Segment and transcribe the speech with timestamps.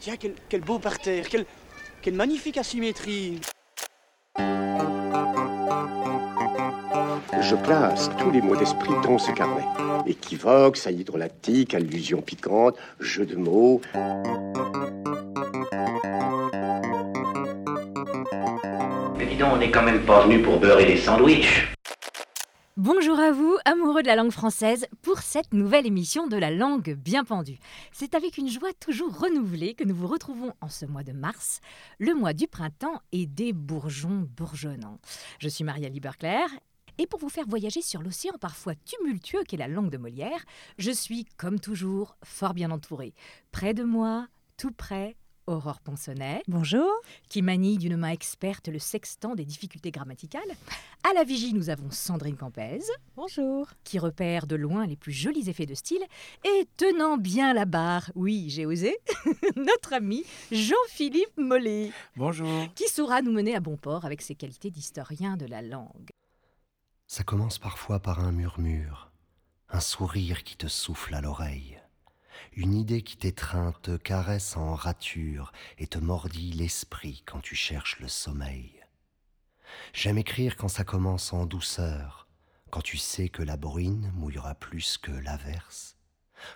[0.00, 1.44] Tiens, quel, quel beau parterre, quelle,
[2.02, 3.40] quelle magnifique asymétrie.
[7.40, 9.64] Je classe tous les mots d'esprit dans ce carnet.
[10.06, 13.80] Équivoque, saillie drôlatique, allusion piquante, jeu de mots.
[19.16, 21.66] Mais dis donc, on n'est quand même pas venu pour beurrer les sandwichs.
[22.76, 24.86] Bonjour à vous, amoureux de la langue française,
[25.18, 27.58] pour cette nouvelle émission de la langue bien pendue.
[27.90, 31.60] C'est avec une joie toujours renouvelée que nous vous retrouvons en ce mois de mars,
[31.98, 35.00] le mois du printemps et des bourgeons bourgeonnants.
[35.40, 36.48] Je suis Maria Liberclair
[36.98, 40.44] et pour vous faire voyager sur l'océan parfois tumultueux qu'est la langue de Molière,
[40.78, 43.12] je suis, comme toujours, fort bien entourée.
[43.50, 45.16] Près de moi, tout près,
[45.48, 46.42] Aurore Ponsonnet.
[46.46, 46.90] Bonjour.
[47.30, 50.42] Qui manie d'une main experte le sextant des difficultés grammaticales.
[51.08, 52.80] À la vigie, nous avons Sandrine Campez.
[53.16, 53.66] Bonjour.
[53.82, 56.04] Qui repère de loin les plus jolis effets de style.
[56.44, 58.98] Et tenant bien la barre, oui, j'ai osé,
[59.56, 61.92] notre ami Jean-Philippe Mollet.
[62.16, 62.66] Bonjour.
[62.74, 66.10] Qui saura nous mener à bon port avec ses qualités d'historien de la langue.
[67.06, 69.10] Ça commence parfois par un murmure,
[69.70, 71.80] un sourire qui te souffle à l'oreille.
[72.52, 78.00] Une idée qui t'étreint, te caresse en rature et te mordit l'esprit quand tu cherches
[78.00, 78.72] le sommeil.
[79.92, 82.26] J'aime écrire quand ça commence en douceur,
[82.70, 85.96] quand tu sais que la bruine mouillera plus que l'averse,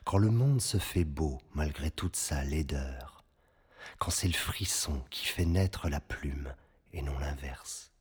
[0.05, 3.25] quand le monde se fait beau malgré toute sa laideur,
[3.99, 6.55] quand c'est le frisson qui fait naître la plume
[6.93, 7.93] et non l'inverse.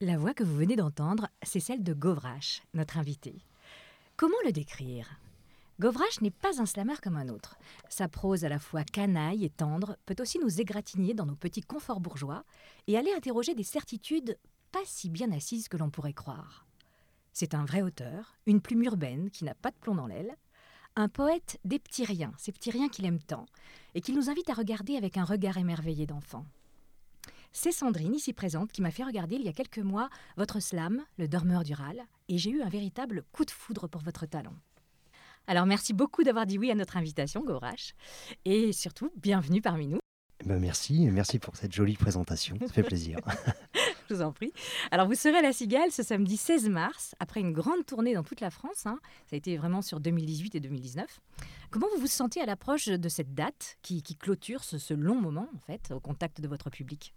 [0.00, 3.44] La voix que vous venez d'entendre, c'est celle de Govrache, notre invité.
[4.16, 5.08] Comment le décrire?
[5.82, 7.58] Govrache n'est pas un slammer comme un autre.
[7.88, 11.60] Sa prose à la fois canaille et tendre peut aussi nous égratigner dans nos petits
[11.60, 12.44] conforts bourgeois
[12.86, 14.38] et aller interroger des certitudes
[14.70, 16.66] pas si bien assises que l'on pourrait croire.
[17.32, 20.36] C'est un vrai auteur, une plume urbaine qui n'a pas de plomb dans l'aile,
[20.94, 23.46] un poète des petits riens, ces petits riens qu'il aime tant,
[23.96, 26.46] et qui nous invite à regarder avec un regard émerveillé d'enfant.
[27.50, 31.02] C'est Sandrine, ici présente, qui m'a fait regarder il y a quelques mois votre slam,
[31.18, 34.54] Le Dormeur du Râle, et j'ai eu un véritable coup de foudre pour votre talent.
[35.46, 37.94] Alors merci beaucoup d'avoir dit oui à notre invitation, Gorache.
[38.44, 39.98] Et surtout, bienvenue parmi nous.
[40.44, 43.18] Ben merci, merci pour cette jolie présentation, ça fait plaisir.
[44.08, 44.52] Je vous en prie.
[44.90, 48.24] Alors vous serez à la Cigale ce samedi 16 mars, après une grande tournée dans
[48.24, 48.86] toute la France.
[48.86, 48.98] Hein.
[49.26, 51.20] Ça a été vraiment sur 2018 et 2019.
[51.70, 55.20] Comment vous vous sentez à l'approche de cette date qui, qui clôture ce, ce long
[55.20, 57.14] moment, en fait, au contact de votre public?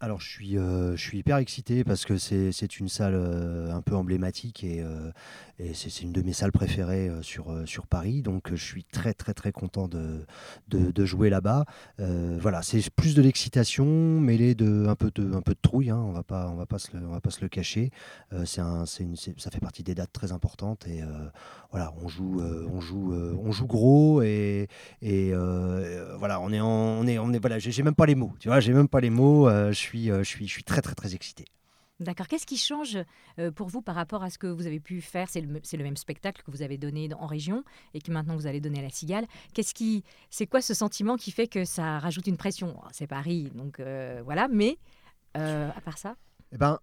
[0.00, 3.80] Alors je suis, euh, je suis hyper excité parce que c'est une salle euh, un
[3.80, 5.10] peu emblématique et, euh,
[5.58, 8.20] et c'est une de mes salles préférées sur, sur Paris.
[8.20, 10.26] Donc je suis très très très content de,
[10.68, 11.64] de, jouer là-bas.
[11.98, 16.02] voilà, c'est plus de l'excitation mêlée de un peu de, un peu de trouille, hein,
[16.04, 17.90] on va pas, on va pas se le, on va pas se le cacher.
[18.44, 18.60] c'est
[19.38, 21.00] ça fait partie des dates très importantes et
[21.70, 24.68] voilà, on joue, on joue, on joue gros et,
[25.00, 25.32] et
[26.18, 28.48] voilà, on est, en, on est, on est, voilà, j'ai même pas les mots, tu
[28.48, 29.48] vois, j'ai même pas les mots.
[29.86, 31.44] Suis, je, suis, je suis très, très, très excité.
[31.98, 32.26] D'accord.
[32.28, 32.98] Qu'est-ce qui change
[33.54, 35.30] pour vous par rapport à ce que vous avez pu faire?
[35.30, 37.64] C'est le, le, même spectacle que vous avez donné en région
[37.94, 39.26] et que maintenant vous allez donner à la Cigale.
[39.54, 42.78] Qu'est-ce qui, c'est quoi ce sentiment qui fait que ça rajoute une pression?
[42.92, 44.46] C'est Paris, donc euh, voilà.
[44.48, 44.76] Mais
[45.38, 46.16] euh, à part ça?
[46.52, 46.78] Eh ben,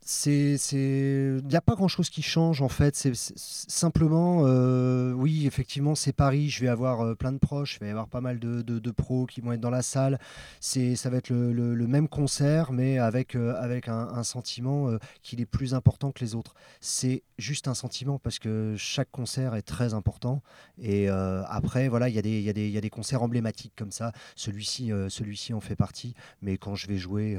[0.00, 2.96] c'est il n'y a pas grand chose qui change en fait.
[2.96, 7.80] C'est simplement euh, oui effectivement c'est Paris je vais avoir euh, plein de proches il
[7.80, 10.18] va y avoir pas mal de, de, de, pros qui vont être dans la salle.
[10.60, 14.90] C'est ça va être le, le, même concert mais avec euh, avec un, sentiment
[15.22, 16.54] qu'il est plus important que les autres.
[16.80, 20.42] C'est juste un sentiment parce que chaque concert est très important.
[20.80, 24.12] Et après voilà il y a des y a des concerts emblématiques comme ça.
[24.36, 26.14] Celui-ci celui-ci en fait partie.
[26.42, 27.38] Mais quand je vais jouer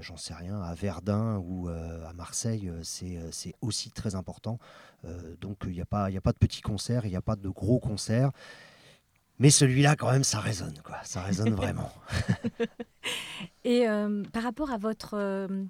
[0.00, 4.58] j'en sais rien, à Verdun ou euh, à Marseille, c'est aussi très important.
[5.04, 7.36] Euh, donc il n'y a, pas, a pas de petits concerts, il n'y a pas
[7.36, 8.30] de gros concerts.
[9.38, 10.98] Mais celui-là, quand même, ça résonne, quoi.
[11.02, 11.90] Ça résonne vraiment.
[13.64, 15.64] Et euh, par rapport à votre, euh,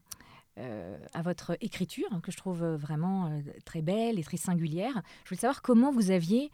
[1.13, 5.31] à votre écriture, hein, que je trouve vraiment euh, très belle et très singulière, je
[5.31, 6.51] voulais savoir comment vous aviez,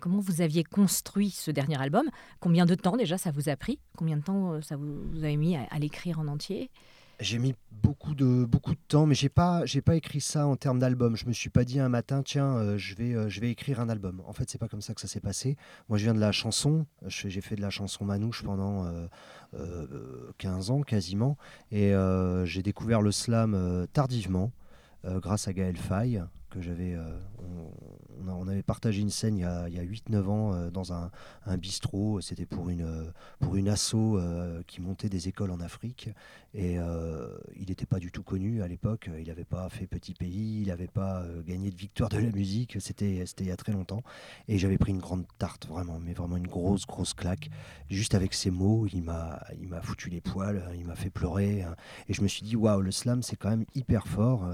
[0.00, 2.08] comment vous aviez construit ce dernier album.
[2.40, 3.78] Combien de temps déjà ça vous a pris?
[3.96, 6.70] Combien de temps ça vous, vous avez mis à l'écrire en entier?
[7.20, 8.46] J'ai mis beaucoup de,
[8.88, 11.16] temps, mais j'ai pas, pas écrit ça en termes d'album.
[11.16, 13.80] Je me suis pas dit un matin, tiens, euh, je, vais, euh, je vais écrire
[13.80, 14.22] un album.
[14.26, 15.56] En fait, c'est pas comme ça que ça s'est passé.
[15.88, 16.86] Moi, je viens de la chanson.
[17.06, 19.06] J'ai fait de la chanson manouche pendant euh,
[19.54, 21.36] euh, 15 ans quasiment.
[21.70, 21.92] Et
[22.44, 24.52] j'ai découvert le slam tardivement,
[25.04, 26.22] grâce à Gaël Faye,
[26.52, 26.94] que j'avais.
[26.94, 27.18] euh,
[28.28, 31.10] on, avait partagé une scène il y a, a 8-9 ans euh, dans un,
[31.56, 32.20] bistrot.
[32.20, 36.10] C'était pour une, pour une asso euh, qui montait des écoles en Afrique.
[36.54, 36.74] Et
[37.56, 39.08] il n'était pas du tout connu à l'époque.
[39.18, 42.76] Il n'avait pas fait Petit Pays, il n'avait pas gagné de victoire de la musique.
[42.78, 44.02] C'était il y a très longtemps.
[44.48, 47.48] Et j'avais pris une grande tarte, vraiment, mais vraiment une grosse, grosse claque.
[47.88, 49.40] Juste avec ces mots, il m'a
[49.80, 51.62] foutu les poils, il m'a fait pleurer.
[51.62, 51.74] hein.
[52.08, 54.46] Et je me suis dit, waouh, le slam, c'est quand même hyper fort.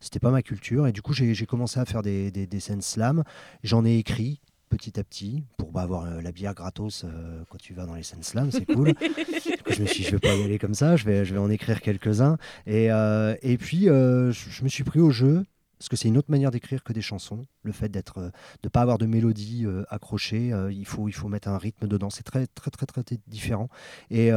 [0.00, 0.88] C'était pas ma culture.
[0.88, 3.22] Et du coup, j'ai j'ai commencé à faire des, des, des scènes slam.
[3.62, 7.58] J'en ai écrit petit à petit pour bah, avoir euh, la bière gratos euh, quand
[7.58, 8.94] tu vas dans les scènes slam, c'est cool.
[9.68, 11.40] Je me suis dit, je vais pas y aller comme ça, je vais, je vais
[11.40, 12.38] en écrire quelques-uns.
[12.66, 15.44] Et, euh, et puis, je, me suis pris au jeu,
[15.78, 17.44] parce que c'est une autre manière d'écrire que des chansons.
[17.62, 18.30] Le fait d'être, de
[18.64, 22.08] ne pas avoir de mélodie accrochée, il, faut, il faut mettre un rythme dedans.
[22.08, 23.68] C'est très, très, très, très différent.
[24.10, 24.30] Et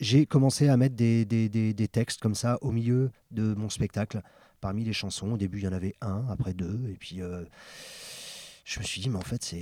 [0.00, 3.68] j'ai commencé à mettre des, des, des- des textes comme ça au milieu de mon
[3.68, 4.20] spectacle,
[4.60, 5.32] parmi les chansons.
[5.32, 7.22] Au début, il y en avait un, après deux, et puis.
[7.22, 7.44] euh,
[8.64, 9.52] je me suis dit, mais en fait,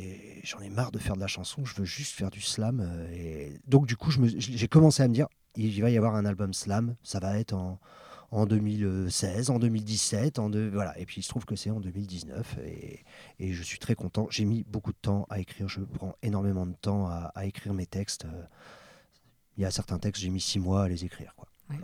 [0.43, 2.81] j'en ai marre de faire de la chanson, je veux juste faire du slam.
[2.81, 6.27] euh, Et donc, du coup, j'ai commencé à me dire, il va y avoir un
[6.27, 7.81] album slam, ça va être en,
[8.31, 10.99] en 2016, en 2017, en deux, voilà.
[10.99, 12.59] Et puis, il se trouve que c'est en 2019,
[13.39, 14.27] et, je suis très content.
[14.31, 17.87] J'ai mis beaucoup de temps à écrire, je prends énormément de temps à, écrire mes
[17.87, 18.27] textes.
[18.27, 18.43] euh.
[19.57, 21.35] Il y a certains textes, j'ai mis six mois à les écrire.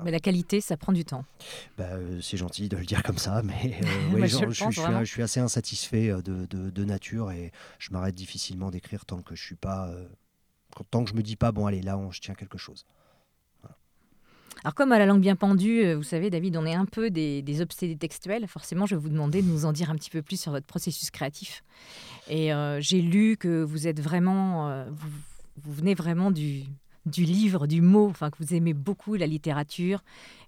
[0.04, 1.24] Mais la qualité, ça prend du temps.
[1.76, 4.54] Bah, euh, c'est gentil de le dire comme ça, mais euh, ouais, Bah, genre, je
[4.54, 5.00] suis- pense je suis, vraiment.
[5.04, 9.20] je suis assez insatisfait euh, de, de- de nature et je m'arrête difficilement d'écrire tant
[9.22, 10.08] que je suis pas, euh,
[10.90, 12.86] tant que je me dis pas bon allez là on, je tiens quelque chose.
[14.62, 17.10] Alors comme à la langue bien pendue, euh, vous savez David, on est un peu
[17.10, 18.46] des, des obsédés textuels.
[18.48, 20.64] Forcément, je vais vous demander de nous en dire un petit peu plus sur votre
[20.66, 21.62] processus créatif.
[22.30, 25.08] Et j'ai lu que vous êtes vraiment, vous,
[25.58, 26.62] vous venez vraiment du,
[27.06, 30.02] du livre, du mot, enfin que vous aimez beaucoup la littérature,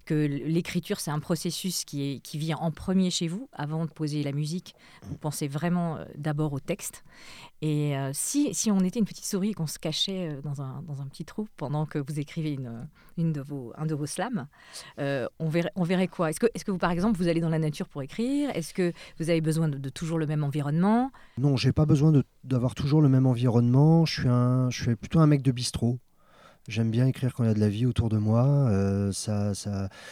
[0.07, 4.33] que l'écriture c'est un processus qui, vient en premier chez vous, avant de poser la
[4.33, 4.75] musique.
[5.03, 7.05] Vous pensez vraiment euh, d'abord au texte.
[7.63, 10.63] Et euh, si, si on était une petite souris et qu'on se cachait euh, dans
[10.63, 13.95] un, dans un petit trou pendant que vous écrivez une, une de vos, un de
[13.95, 14.47] vos slams,
[14.99, 16.31] on, verrait, on verrait quoi?
[16.31, 18.51] Est-ce que, est que vous, par exemple, vous allez dans la nature pour écrire?
[18.55, 21.11] Est-ce que vous avez besoin de, de toujours le même environnement?
[21.39, 22.13] Non, j'ai pas besoin
[22.45, 24.05] d'avoir toujours le même environnement.
[24.05, 25.99] Je suis un, je suis plutôt un mec de bistrot.
[26.69, 28.45] J'aime bien écrire quand il y a de la vie autour de moi.
[28.45, 29.53] Euh, ça,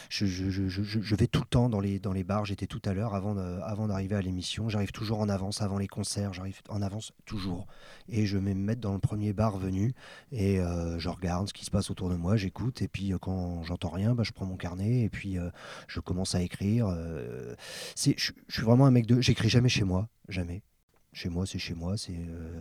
[0.09, 2.45] je, vais tout le temps dans les, bars.
[2.45, 4.69] J'étais tout à l'heure avant, d'arriver à l'émission.
[4.69, 6.33] J'arrive toujours en avance avant les concerts.
[6.33, 7.67] J'arrive en avance toujours.
[8.07, 9.93] Et je vais me mettre dans le premier bar venu
[10.31, 12.37] et euh, je regarde ce qui se passe autour de moi.
[12.37, 15.37] J'écoute et puis euh, quand j'entends rien, bah, je prends mon carnet et puis
[15.87, 16.89] je commence à écrire.
[17.97, 18.13] je
[18.49, 19.19] suis vraiment un mec de.
[19.19, 20.63] J'écris jamais chez moi, jamais.
[21.15, 21.95] Chez moi, c'est chez moi.
[21.95, 22.59] C'est, euh,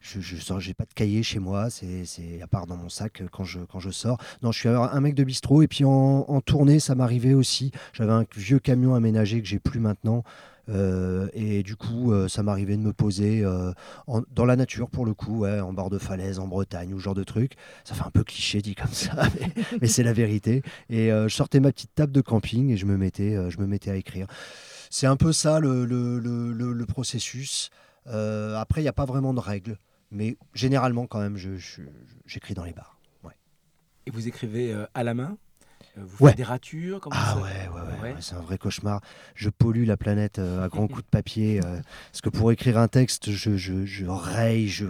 [0.00, 1.70] je, je sors, pas de cahier chez moi.
[1.70, 4.18] C'est, c'est à part dans mon sac euh, quand je quand je sors.
[4.42, 5.62] Non, je suis un mec de bistrot.
[5.62, 7.70] Et puis en, en tournée, ça m'arrivait aussi.
[7.92, 10.24] J'avais un vieux camion aménagé que j'ai plus maintenant.
[10.68, 13.44] Euh, et du coup, ça m'arrivait de me poser
[14.34, 17.14] dans la nature pour le coup, en bord de falaise, en Bretagne ou ce genre
[17.14, 17.52] de truc.
[17.84, 19.12] Ça fait un peu cliché dit comme ça,
[19.80, 20.62] mais, c'est la vérité.
[20.90, 23.90] Et je sortais ma petite table de camping et je me mettais, je me mettais
[23.92, 24.26] à écrire.
[24.90, 27.70] C'est un peu ça le- le- le processus.
[28.08, 29.78] Euh, après, il n'y a pas vraiment de règles,
[30.10, 31.82] mais généralement quand même, je- je-
[32.26, 32.98] j'écris dans les bars.
[33.24, 33.36] Ouais.
[34.06, 35.36] Et vous écrivez euh, à la main?
[35.98, 36.30] Euh, Vous Ouais.
[36.30, 38.14] faites des ratures comment Ah ça- ouais, ouais, ouais, Ouais.
[38.14, 39.00] ouais, c'est un vrai cauchemar.
[39.34, 41.60] Je pollue la planète euh, à grands coups de papier.
[41.64, 41.80] euh,
[42.10, 44.86] parce que pour écrire un texte, je, je, je raye, je...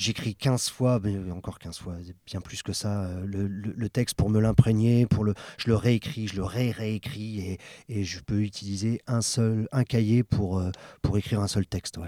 [0.00, 4.30] J'écris 15 fois, mais encore 15 fois, bien plus que ça, euh, le, texte pour
[4.30, 9.20] me l'imprégner, pour le, je le réécris, je le ré-réécris, et, je peux utiliser un
[9.20, 10.70] seul, un cahier pour, euh,
[11.02, 11.98] pour écrire un seul texte.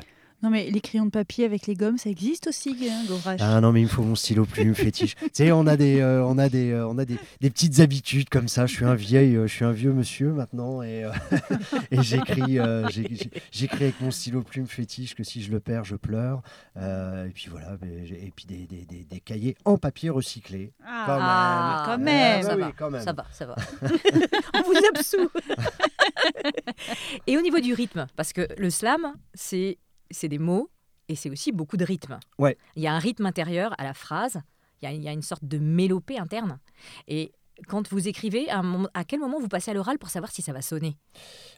[0.42, 3.70] Non, mais les crayons de papier avec les gommes, ça existe aussi, hein, Ah non,
[3.70, 5.14] mais il me faut mon stylo plume fétiche.
[5.14, 7.78] tu sais, on a des, euh, on a des, euh, on a des, des petites
[7.78, 8.66] habitudes comme ça.
[8.66, 11.10] Je suis un vieil, euh, je suis un vieux monsieur maintenant et, euh,
[11.92, 12.88] et j'écris, euh,
[13.52, 16.42] j'écris avec mon stylo plume fétiche que si je le perds, je pleure.
[16.76, 20.10] Euh, et puis voilà, mais j'ai- et puis des, des, des, des cahiers en papier
[20.10, 20.72] recyclé.
[20.80, 21.86] Quand Ah, même.
[21.86, 22.42] quand Ah, même.
[22.42, 23.02] bah ça, oui, va, quand même.
[23.04, 23.54] ça va, ça va.
[24.54, 25.30] On vous absout.
[27.28, 29.78] Et au niveau du rythme, parce que le slam, c'est
[30.12, 30.70] c'est des mots
[31.08, 32.18] et c'est aussi beaucoup de rythme.
[32.38, 32.56] Ouais.
[32.76, 34.40] Il y a un rythme intérieur à la phrase,
[34.80, 36.58] il y a, il y a une sorte de mélopée interne.
[37.08, 37.32] Et
[37.68, 40.32] quand vous écrivez, à, un moment- à quel moment vous passez à l'oral pour savoir
[40.32, 40.96] si ça va sonner?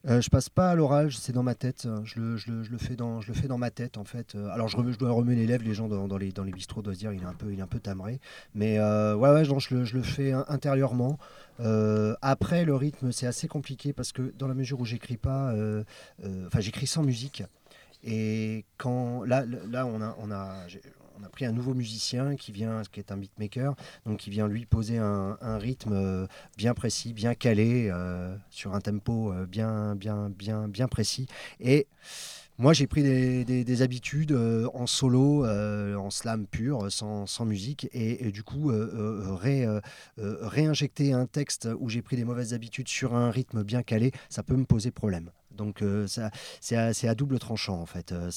[0.06, 1.88] Euh, je passe pas à l'oral, c'est dans ma tête.
[2.04, 4.04] Je le, je, le, je le fais dans, je le fais dans ma tête en
[4.04, 4.34] fait.
[4.34, 6.82] Euh, Alors je, dois remuer les lèvres, les gens dans, dans les, dans les bistrots
[6.82, 8.20] doivent se dire il est un peu, il est un peu tamré.
[8.54, 11.16] Mais euh, ouais, je, le, je le fais in- intérieurement.
[11.61, 15.52] Euh, après, le rythme, c'est assez compliqué parce que dans la mesure où j'écris pas,
[15.52, 15.84] euh,
[16.25, 17.44] euh, enfin j'écris sans musique.
[18.04, 20.66] Et quand là, là on a, on a,
[21.18, 24.46] on a pris un nouveau musicien qui vient, qui est un beatmaker, donc qui vient
[24.49, 29.46] lui poser un, un rythme euh, bien précis, bien calé, euh, sur un tempo euh,
[29.46, 31.26] bien, bien, bien, bien précis.
[31.61, 31.87] Et
[32.58, 34.32] moi, j'ai pris des, des- des habitudes
[34.75, 39.66] en solo, en slam pur, sans, sans musique, et, du coup, ré-
[40.16, 44.44] réinjecter un texte où j'ai pris des mauvaises habitudes sur un rythme bien calé, ça
[44.44, 45.30] peut me poser problème.
[45.54, 46.06] Donc euh,
[46.61, 48.12] c'est à, double tranchant en fait.
[48.12, 48.30] Euh,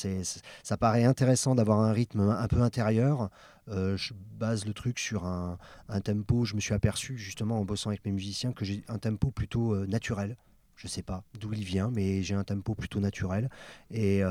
[0.64, 3.30] ça paraît intéressant d'avoir un rythme un peu intérieur.
[3.70, 5.58] Euh, je base le truc sur un,
[6.04, 6.46] tempo.
[6.46, 9.86] Je me suis aperçu justement en bossant avec mes musiciens que j'ai un tempo plutôt
[9.86, 10.38] naturel.
[10.76, 13.50] Je sais pas d'où il vient, mais j'ai un tempo plutôt naturel
[13.92, 14.22] et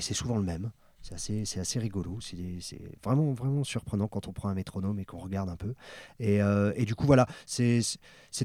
[0.00, 0.70] c'est souvent le même.
[1.04, 2.18] C'est assez, c'est assez rigolo.
[2.22, 5.74] C'est vraiment, vraiment surprenant quand on prend un métronome et qu'on regarde un peu.
[6.18, 7.82] Et, euh, et du coup, voilà, c'est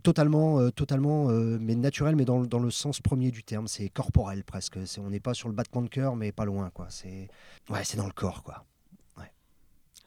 [0.04, 3.70] totalement, euh, totalement euh, mais naturel, mais dans, dans le sens premier du terme.
[3.70, 4.78] C'est corporel presque.
[4.98, 6.70] On n'est pas sur le battement de cœur, mais pas loin.
[6.70, 6.88] quoi.
[6.90, 7.30] C'est
[7.70, 8.44] ouais, c'est dans le corps.
[8.44, 8.66] quoi.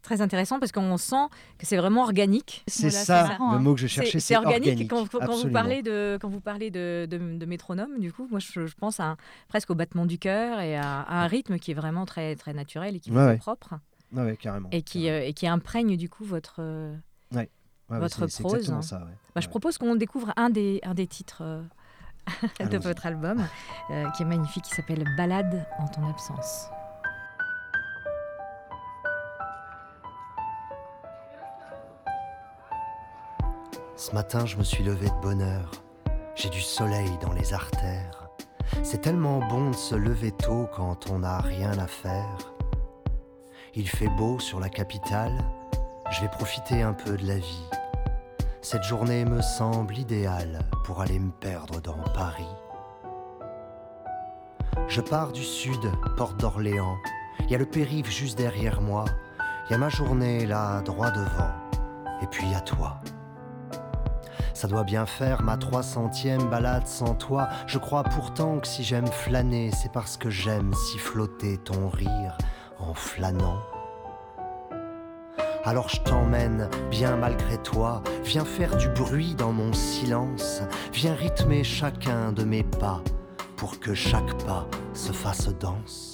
[0.02, 1.26] Très intéressant parce qu'on sent
[1.58, 2.64] que c'est vraiment organique.
[2.66, 3.60] C'est Voilà, ça, marrant, le hein.
[3.60, 4.90] mot que je cherchais, C'est organique.
[4.90, 8.40] Quand, quand vous parlez de quand vous parlez de, de- de métronome, du coup, moi
[8.40, 9.16] je, je pense à un-
[9.48, 12.52] presque au battement du cœur et à, à un rythme qui est vraiment très très
[12.52, 13.36] naturel et qui Ouais, est ouais.
[13.36, 13.74] propre
[14.12, 14.68] ouais, carrément.
[14.72, 16.56] et qui euh, et qui imprègne du coup votre.
[16.58, 16.94] euh,
[17.32, 17.48] Ouais,
[17.88, 18.82] ouais, votre prose, hein.
[18.82, 18.98] ça.
[18.98, 19.12] ouais.
[19.36, 21.62] Bah, Je propose qu'on découvre un des un des titres euh,
[22.70, 23.46] de votre album
[23.90, 26.66] euh, qui est magnifique, qui s'appelle Balade en ton absence.
[34.04, 35.70] Ce matin, je me suis levé de bonne heure.
[36.34, 38.30] J'ai du soleil dans les artères.
[38.82, 42.52] C'est tellement bon de se lever tôt quand on n'a rien à faire.
[43.76, 45.38] Il fait beau sur la capitale.
[46.10, 47.68] Je vais profiter un peu de la vie.
[48.60, 52.56] Cette journée me semble idéale pour aller me perdre dans Paris.
[54.88, 56.98] Je pars du sud, porte d'Orléans.
[57.38, 59.04] Il y a le périph' juste derrière moi.
[59.68, 61.52] Il y a ma journée là, droit devant.
[62.20, 63.00] Et puis a toi.
[64.54, 67.48] Ça doit bien faire ma 300e balade sans toi.
[67.66, 72.36] Je crois pourtant que si j'aime flâner, c'est parce que j'aime siffloter ton rire
[72.78, 73.60] en flânant.
[75.64, 80.60] Alors je t'emmène, bien malgré toi, viens faire du bruit dans mon silence,
[80.92, 83.00] viens rythmer chacun de mes pas
[83.56, 86.11] pour que chaque pas se fasse danse.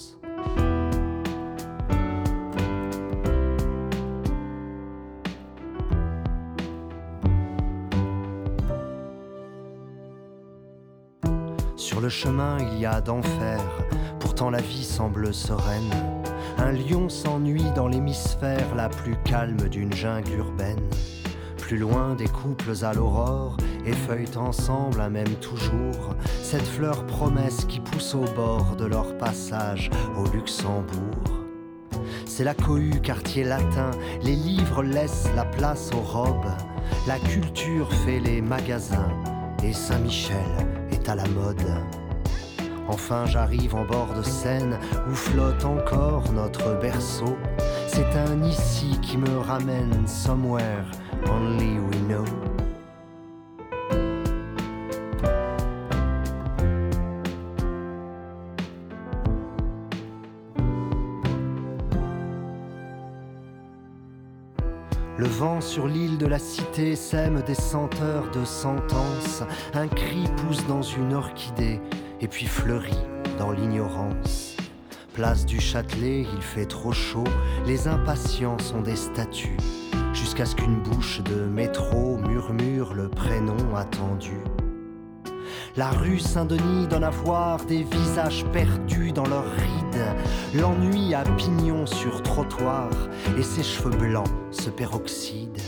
[12.09, 13.61] Chemin, il y a d'enfer,
[14.19, 15.91] pourtant la vie semble sereine.
[16.57, 20.81] Un lion s'ennuie dans l'hémisphère la plus calme d'une jungle urbaine.
[21.59, 27.81] Plus loin des couples à l'aurore, effeuillent ensemble un même toujours cette fleur promesse qui
[27.81, 31.45] pousse au bord de leur passage au Luxembourg.
[32.25, 33.91] C'est la cohue quartier latin,
[34.23, 36.53] les livres laissent la place aux robes,
[37.07, 39.11] la culture fait les magasins,
[39.63, 41.65] et Saint-Michel à la mode.
[42.89, 47.37] Enfin j'arrive en bord de Seine où flotte encore notre berceau.
[47.87, 50.85] C'est un ici qui me ramène somewhere
[51.31, 52.48] only we know.
[65.79, 69.45] Sur l'île de la cité sème des senteurs de sentence.
[69.75, 71.81] Un cri pousse dans une orchidée
[72.21, 72.99] et puis fleurit
[73.39, 74.57] dans l'ignorance.
[75.15, 77.23] Place du Châtelet, il fait trop chaud,
[77.65, 79.57] les impatients sont des statues.
[80.13, 84.35] Jusqu'à ce qu'une bouche de métro murmure le prénom attendu.
[85.79, 90.17] La rue Saint-Denis donne à voir des visages perdus dans leurs rides.
[90.53, 92.91] L'ennui à pignon sur trottoir
[93.39, 95.63] et ses cheveux blancs se peroxydent.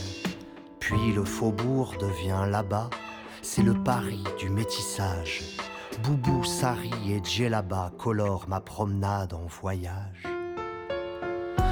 [0.79, 2.89] Puis le faubourg devient là-bas,
[3.41, 5.43] c'est le Paris du métissage.
[6.03, 10.27] Boubou, Sari et Djellaba colorent ma promenade en voyage.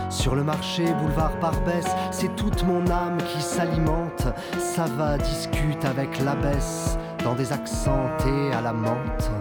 [0.09, 4.27] Sur le marché, boulevard Barbès, c'est toute mon âme qui s'alimente.
[4.57, 9.31] Ça va, discute avec l'abbesse dans des accents thé à la menthe.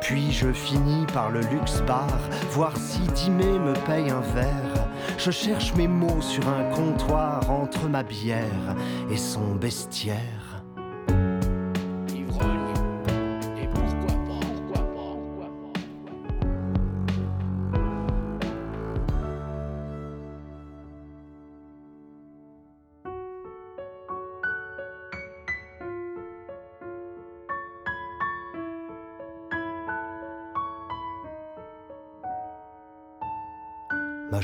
[0.00, 2.08] Puis je finis par le luxe bar,
[2.50, 4.88] voir si Dimé me paye un verre.
[5.18, 8.74] Je cherche mes mots sur un comptoir entre ma bière
[9.10, 10.47] et son bestiaire.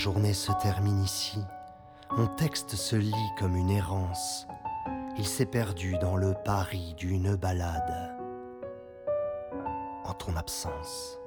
[0.05, 1.39] Journée se termine ici.
[2.11, 4.47] Mon texte se lit comme une errance.
[5.17, 8.15] Il s'est perdu dans le Paris d'une balade.
[10.05, 11.19] En ton absence.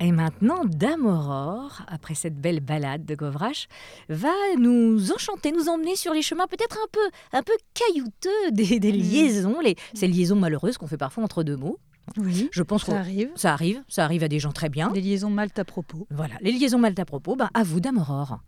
[0.00, 3.68] Et maintenant, Dame Aurore, après cette belle balade de Govrache,
[4.10, 8.80] va nous enchanter, nous emmener sur les chemins peut-être un peu, un peu caillouteux des,
[8.80, 11.78] des liaisons, les, ces liaisons malheureuses qu'on fait parfois entre deux mots.
[12.16, 13.30] Oui, Je pense ça que arrive.
[13.36, 14.90] ça arrive, ça arrive à des gens très bien.
[14.90, 16.06] Des liaisons mal à propos.
[16.10, 18.38] Voilà, les liaisons mal à propos, ben à vous, Dame Aurore.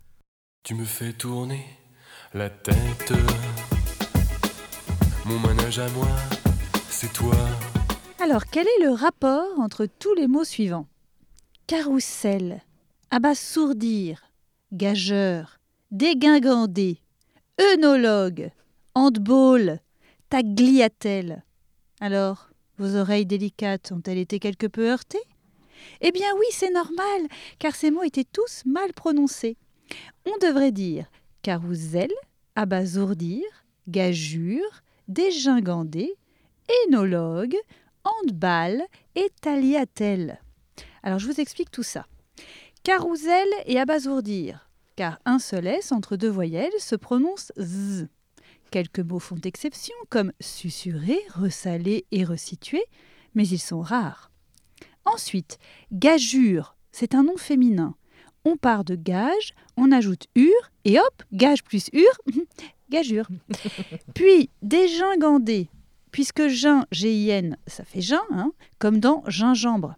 [0.63, 1.65] Tu me fais tourner
[2.33, 3.13] la tête.
[5.25, 6.07] Mon manège à moi,
[6.89, 7.35] c'est toi.
[8.21, 10.87] Alors, quel est le rapport entre tous les mots suivants?
[11.67, 12.61] Carrousel,
[13.11, 14.23] abasourdir,
[14.73, 15.59] gageur,
[15.91, 16.99] dégingandé,
[17.61, 18.51] œnologue,
[18.95, 19.79] handball,
[20.29, 21.43] tagliatelle.
[22.01, 22.48] Alors,
[22.79, 25.17] vos oreilles délicates ont-elles été quelque peu heurtées?
[26.01, 27.27] Eh bien oui, c'est normal,
[27.59, 29.57] car ces mots étaient tous mal prononcés.
[30.25, 31.05] On devrait dire
[31.41, 32.11] carrousel,
[32.55, 33.43] abasourdir,
[33.87, 36.13] gageure, dégingandé,
[36.85, 37.55] énologue,
[38.03, 38.83] handball
[39.15, 40.41] et tagliatelle.
[41.03, 42.05] Alors je vous explique tout ça.
[42.83, 48.07] Carousel et abasourdir, car un seul S entre deux voyelles se prononce Z.
[48.71, 52.83] Quelques mots font exception, comme susurrer, ressaler et resituer,
[53.33, 54.31] mais ils sont rares.
[55.05, 55.57] Ensuite,
[55.91, 57.95] gageure, c'est un nom féminin.
[58.45, 62.11] On part de gage, on ajoute ur, et hop, gage plus ur,
[62.89, 63.27] gageure.
[64.13, 65.69] Puis, dégingandé,
[66.11, 69.95] puisque gin, G-I-N, ça fait gin, hein, comme dans gingembre.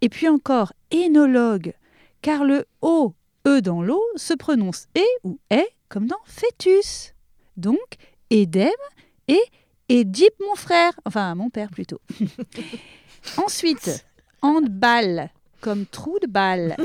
[0.00, 1.72] Et puis encore énologue,
[2.20, 3.14] car le O,
[3.46, 7.15] E dans l'eau, se prononce E ou est comme dans fœtus.
[7.56, 7.96] Donc,
[8.30, 8.70] Édem
[9.28, 9.42] et
[9.88, 12.00] Édipe mon frère, enfin mon père plutôt.
[13.36, 14.04] Ensuite,
[14.42, 16.76] handball, comme trou de balle.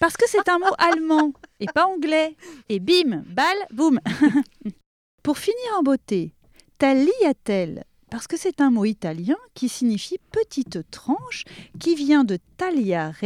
[0.00, 2.36] Parce que c'est un mot allemand et pas anglais.
[2.68, 4.00] Et bim, balle, boum.
[5.22, 6.34] Pour finir en beauté,
[6.78, 11.44] tagliatelle, parce que c'est un mot italien qui signifie petite tranche,
[11.78, 13.24] qui vient de tagliare.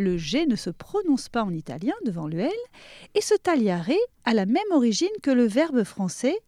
[0.00, 2.50] Le G ne se prononce pas en italien devant le L,
[3.16, 3.90] et ce tagliare
[4.24, 6.38] a la même origine que le verbe français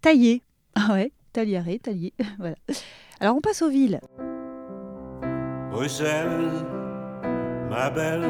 [0.00, 0.42] tailler.
[0.74, 2.12] Ah ouais, tagliare, tailler.
[2.40, 2.56] voilà.
[3.20, 4.00] Alors on passe aux villes.
[5.70, 6.50] Bruxelles,
[7.70, 8.26] ma belle.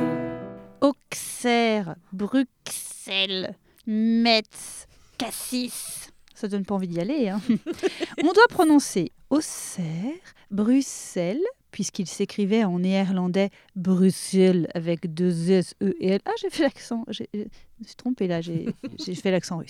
[0.82, 3.54] Auxerre, Bruxelles,
[3.86, 6.10] Metz, Cassis.
[6.34, 7.30] Ça donne pas envie d'y aller.
[7.30, 7.40] hein.
[8.22, 10.12] On doit prononcer Auxerre,
[10.50, 11.40] Bruxelles,
[11.76, 16.20] puisqu'il s'écrivait en néerlandais Bruxelles avec deux S, E et L.
[16.24, 17.04] Ah, j'ai fait l'accent.
[17.08, 19.68] Je me suis trompée là, j'ai fait l'accent russe.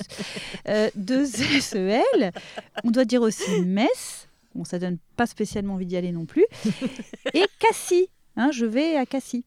[0.69, 2.31] Euh, deux S, E, L.
[2.85, 4.29] On doit dire aussi Metz.
[4.55, 6.47] Bon, ça donne pas spécialement envie d'y aller non plus.
[7.35, 8.07] Et Cassis.
[8.37, 9.43] hein, je vais à Cassis.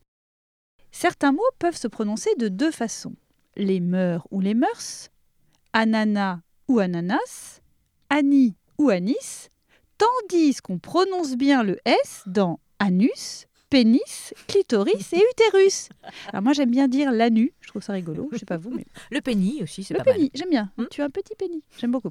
[0.92, 3.16] Certains mots peuvent se prononcer de deux façons.
[3.56, 5.12] Les mœurs ou les mœurs,
[5.72, 7.62] ananas ou ananas,
[8.10, 9.50] ani ou anis,
[10.00, 15.90] tandis qu'on prononce bien le S dans anus, pénis, clitoris et utérus.
[16.34, 18.86] Alors moi j'aime bien dire l'anu, je trouve ça rigolo, je sais pas vous, mais
[19.12, 20.16] Le penny aussi, c'est le pas mal.
[20.16, 20.72] pénis, j'aime bien.
[20.90, 22.10] Tu as un petit pénis, j'aime beaucoup.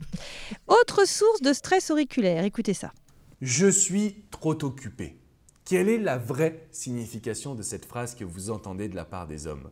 [0.68, 2.92] Autre source de stress auriculaire, écoutez ça.
[3.40, 5.18] Je suis trop occupé.
[5.64, 9.46] Quelle est la vraie signification de cette phrase que vous entendez de la part des
[9.46, 9.70] hommes?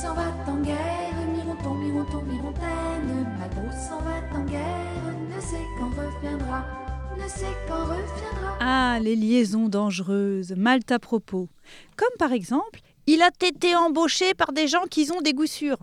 [0.00, 3.26] S'en va en guerre, Mironton, Mironton, Mirontaine.
[3.38, 6.64] Malbrook s'en va en guerre, ne sait quand reviendra,
[8.60, 11.48] Ah, les liaisons dangereuses, mal à propos.
[11.96, 15.78] Comme par exemple, il a été embauché par des gens qui ont des goûts sûrs.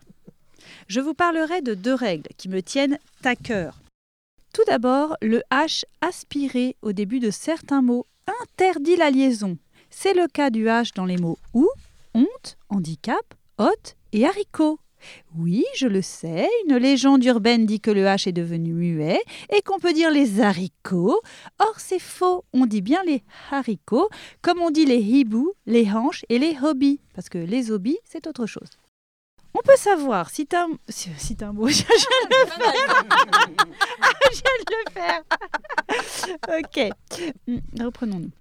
[0.88, 3.82] Je vous parlerai de deux règles qui me tiennent à cœur.
[4.54, 8.06] Tout d'abord, le H aspiré au début de certains mots
[8.42, 9.58] interdit la liaison.
[9.90, 11.70] C'est le cas du H dans les mots ou,
[12.14, 14.80] honte, handicap, hôte et haricot.
[15.38, 19.22] Oui, je le sais, une légende urbaine dit que le H est devenu muet
[19.54, 21.22] et qu'on peut dire les haricots.
[21.60, 24.10] Or, c'est faux, on dit bien les haricots,
[24.42, 28.28] comme on dit les hiboux, les hanches et les hobbies, parce que les hobbies, c'est
[28.28, 28.70] autre chose.
[29.54, 33.04] On peut savoir si t'as si, si t'as un mot, je viens de le faire.
[34.00, 35.24] Ah, je de le faire.
[36.60, 36.94] ok,
[37.48, 38.32] Hmm, reprenons-nous.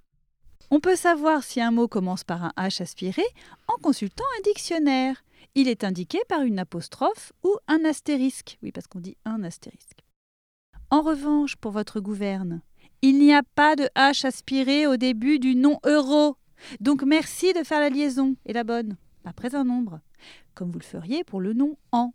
[0.69, 3.23] On peut savoir si un mot commence par un H aspiré
[3.67, 5.23] en consultant un dictionnaire.
[5.59, 8.59] Il est indiqué par une apostrophe ou un astérisque.
[8.61, 10.05] Oui, parce qu'on dit un astérisque.
[10.91, 12.61] En revanche, pour votre gouverne,
[13.01, 16.37] il n'y a pas de H aspiré au début du nom euro.
[16.79, 19.99] Donc merci de faire la liaison, et la bonne, après un nombre,
[20.53, 22.13] comme vous le feriez pour le nom en.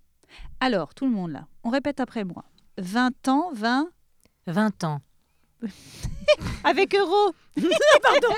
[0.61, 2.45] Alors, tout le monde là, on répète après moi.
[2.79, 3.91] 20 ans, 20,
[4.47, 5.01] 20 ans.
[6.65, 7.33] Avec euros.
[8.03, 8.35] Pardon.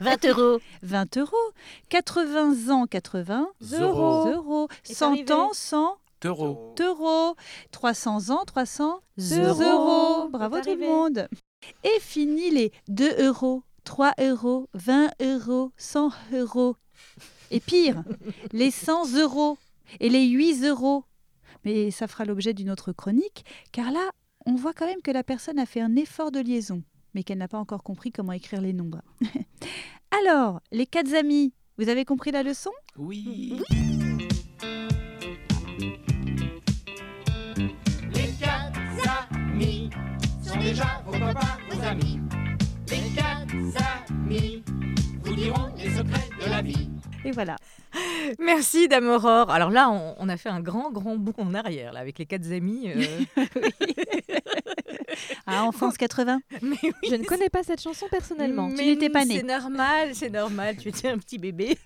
[0.00, 0.60] 20 euros.
[0.82, 1.52] 20 euros.
[1.88, 4.26] 80 ans, 80 Zéro.
[4.28, 4.68] euros.
[4.88, 5.32] Est 100 arrivé.
[5.32, 6.74] ans, 100 Taureau.
[6.80, 7.36] euros.
[7.72, 9.62] 300 ans, 300 Zéro.
[9.62, 10.28] euros.
[10.28, 11.28] Bravo tout le monde.
[11.84, 16.76] Et fini les 2 euros, 3 euros, 20 euros, 100 euros.
[17.50, 18.02] Et pire,
[18.52, 19.58] les 100 euros
[20.00, 21.04] et les 8 euros.
[21.64, 24.10] Mais ça fera l'objet d'une autre chronique, car là,
[24.46, 26.82] on voit quand même que la personne a fait un effort de liaison,
[27.14, 29.02] mais qu'elle n'a pas encore compris comment écrire les nombres.
[30.24, 32.70] Alors, les quatre amis, vous avez compris la leçon?
[32.96, 33.60] Oui.
[38.14, 39.90] Les quatre amis
[40.42, 42.20] sont déjà vos copains, vos amis.
[42.88, 43.52] Les quatre
[44.08, 44.62] amis
[45.24, 46.88] vous diront les secrets de la vie.
[47.24, 47.56] Et voilà.
[48.38, 49.50] Merci Dame Aurore.
[49.50, 52.26] Alors là, on, on a fait un grand, grand bond en arrière là, avec les
[52.26, 52.90] quatre amis.
[52.94, 53.44] euh.
[55.46, 58.68] Ah, enfance 80 Mais oui, Je ne connais pas cette chanson personnellement.
[58.68, 59.38] Mais n'étais pas né.
[59.38, 60.76] C'est normal, c'est normal.
[60.76, 61.78] Tu étais un petit bébé.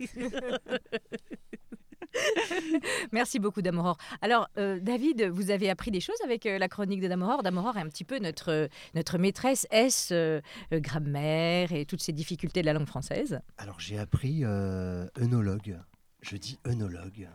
[3.13, 3.97] Merci beaucoup, Damoror.
[4.21, 7.43] Alors, euh, David, vous avez appris des choses avec euh, la chronique de Damoror.
[7.43, 10.41] Damoror est un petit peu notre, notre maîtresse S, euh,
[10.73, 13.41] euh, grammaire et toutes ces difficultés de la langue française.
[13.59, 15.79] Alors j'ai appris euh, œnologue.
[16.23, 17.29] Je dis œnologue.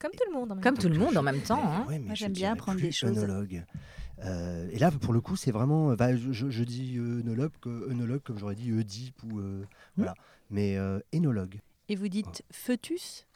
[0.00, 0.52] Comme tout le monde.
[0.52, 0.82] en même Comme temps.
[0.82, 1.62] tout le monde en même temps.
[1.64, 1.86] hein.
[1.88, 3.16] Ouais, Moi, j'aime bien apprendre des choses.
[3.16, 3.64] œnologue.
[4.24, 5.94] Euh, et là, pour le coup, c'est vraiment.
[5.94, 9.38] bah, je, dis œnologue, œnologue comme j'aurais dit Oedipe ou.
[9.40, 9.64] euh,
[9.96, 10.14] voilà.
[10.50, 11.60] Mais euh, énologue.
[11.88, 13.26] Et vous dites fœtus?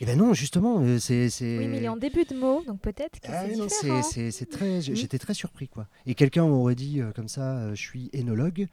[0.00, 1.30] Eh ben non, justement, euh, c'est.
[1.30, 4.02] c'est- Oui, mais il est en début de mot, donc peut-être que Ah c'est c'est-
[4.02, 4.80] c'est c'est très.
[4.80, 5.86] j'ai- J'étais très surpris, quoi.
[6.06, 8.66] Et quelqu'un m'aurait dit euh, comme ça, euh, je suis énologue.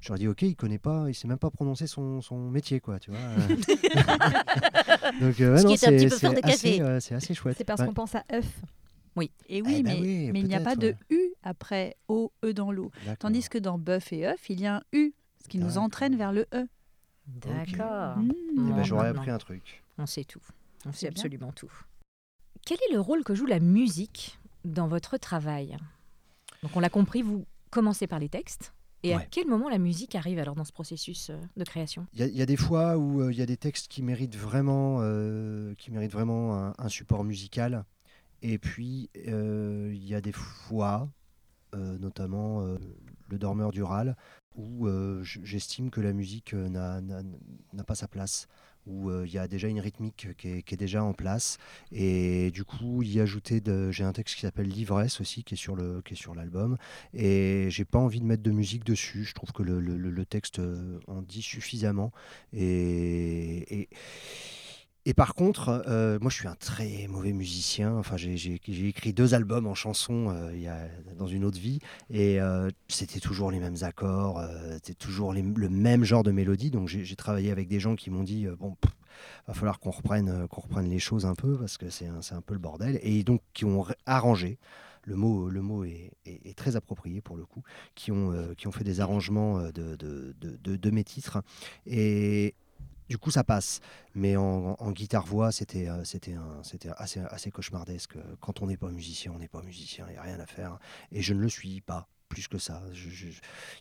[0.00, 2.98] J'aurais dit, ok, il connaît pas, il sait même pas prononcer son, son métier, quoi,
[3.00, 3.18] tu vois.
[3.18, 3.48] euh.
[5.20, 6.52] Donc, euh, ouais, Ce qui non, est un petit c'est peu fort c'est de café.
[6.52, 7.56] assez, euh, c'est assez chouette.
[7.58, 7.86] C'est parce Ouais.
[7.86, 8.46] qu'on pense à œuf.
[9.16, 9.32] Oui.
[9.48, 12.32] Et oui, Eh ben mais, oui, mais il n'y a pas de U après O,
[12.44, 12.92] E dans l'eau.
[13.18, 15.82] Tandis que dans bœuf et œuf, il y a un U, ce qui nous D'accord.
[15.82, 16.68] entraîne vers le E.
[17.26, 18.18] D'accord.
[18.18, 18.32] Mmh.
[18.52, 19.82] Eh ben, J'aurais maintenant, appris un truc.
[19.98, 20.40] On sait tout.
[20.86, 21.10] On sait bien.
[21.10, 21.72] absolument tout.
[22.64, 25.76] Quel est le rôle que joue la musique dans votre travail?
[26.62, 28.72] Donc, on l'a compris, vous commencez par les textes.
[29.02, 32.06] Et à quel moment la musique arrive alors dans ce processus euh, de création?
[32.14, 33.88] Il y, a- il y a des fois où euh, il y a des textes
[33.88, 37.84] qui méritent vraiment, euh, qui méritent vraiment un, un support musical.
[38.42, 41.08] Et puis, euh, il y a des fois,
[41.74, 42.62] notamment
[43.28, 44.16] Le Dormeur du Râle,
[44.54, 44.88] où
[45.24, 48.46] j'estime que la musique n'a pas sa place,
[48.88, 51.58] où euh, il y a déjà une rythmique qui est, déjà en place.
[51.92, 55.76] Et du coup, y ajouter, j'ai un texte qui s'appelle L'ivresse aussi, qui est sur
[56.04, 56.76] qui est sur l'album.
[57.14, 59.24] Et j'ai pas envie de mettre de musique dessus.
[59.24, 62.12] Je trouve que le- le texte euh, en dit suffisamment.
[62.52, 63.88] Et, et,
[65.08, 67.94] et par contre, euh, moi je suis un très mauvais musicien.
[67.94, 71.78] Enfin, j'ai- écrit deux albums en chanson euh, dans une autre vie.
[72.10, 76.70] Et euh, c'était toujours les mêmes accords, c'était toujours le même genre de mélodie.
[76.70, 78.92] Donc j'ai travaillé avec des gens qui m'ont dit bon, pff,
[79.46, 82.60] va falloir qu'on reprenne, reprenne les choses un peu parce que c'est un, peu le
[82.60, 83.00] bordel.
[83.02, 84.58] Et donc qui ont arrangé.
[85.04, 86.12] Le mot, le mot est,
[86.54, 87.62] très approprié pour le coup,
[87.94, 88.30] qui ont,
[88.72, 91.42] fait des arrangements de- de mes titres.
[91.86, 92.54] Et
[93.08, 93.80] du coup, ça passe.
[94.14, 96.36] Mais en, en guitare-voix, c'était euh, c'était
[96.96, 98.14] assez, assez cauchemardesque.
[98.40, 100.78] Quand on n'est pas musicien, on n'est pas musicien, il n'y a rien à faire.
[101.12, 102.82] Et je ne le suis pas plus que ça.
[102.92, 103.26] Je- je-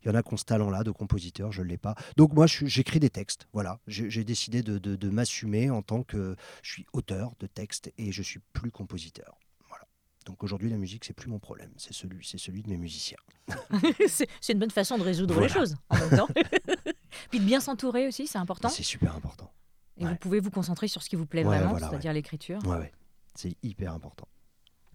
[0.03, 1.95] Il y en a qui ont ce talent-là de compositeur, je ne l'ai pas.
[2.15, 3.47] Donc moi, j'écris des textes.
[3.51, 7.91] Voilà, j'ai décidé de, de- de m'assumer en tant que je suis auteur de textes
[7.97, 9.37] et je suis plus compositeur.
[9.67, 9.85] Voilà.
[10.25, 13.17] Donc aujourd'hui, la musique, c'est plus mon problème, c'est celui, c'est celui de mes musiciens.
[14.07, 15.47] C'est c'est une bonne façon de résoudre Voilà.
[15.47, 16.27] les choses en même temps.
[17.29, 18.69] Puis de bien s'entourer aussi, c'est important.
[18.69, 19.51] C'est super important.
[19.99, 22.59] Et vous pouvez vous concentrer sur ce qui vous plaît Ouais, vraiment, voilà, c'est-à-dire l'écriture.
[22.67, 22.91] Ouais, ouais.
[23.35, 24.27] C'est hyper important.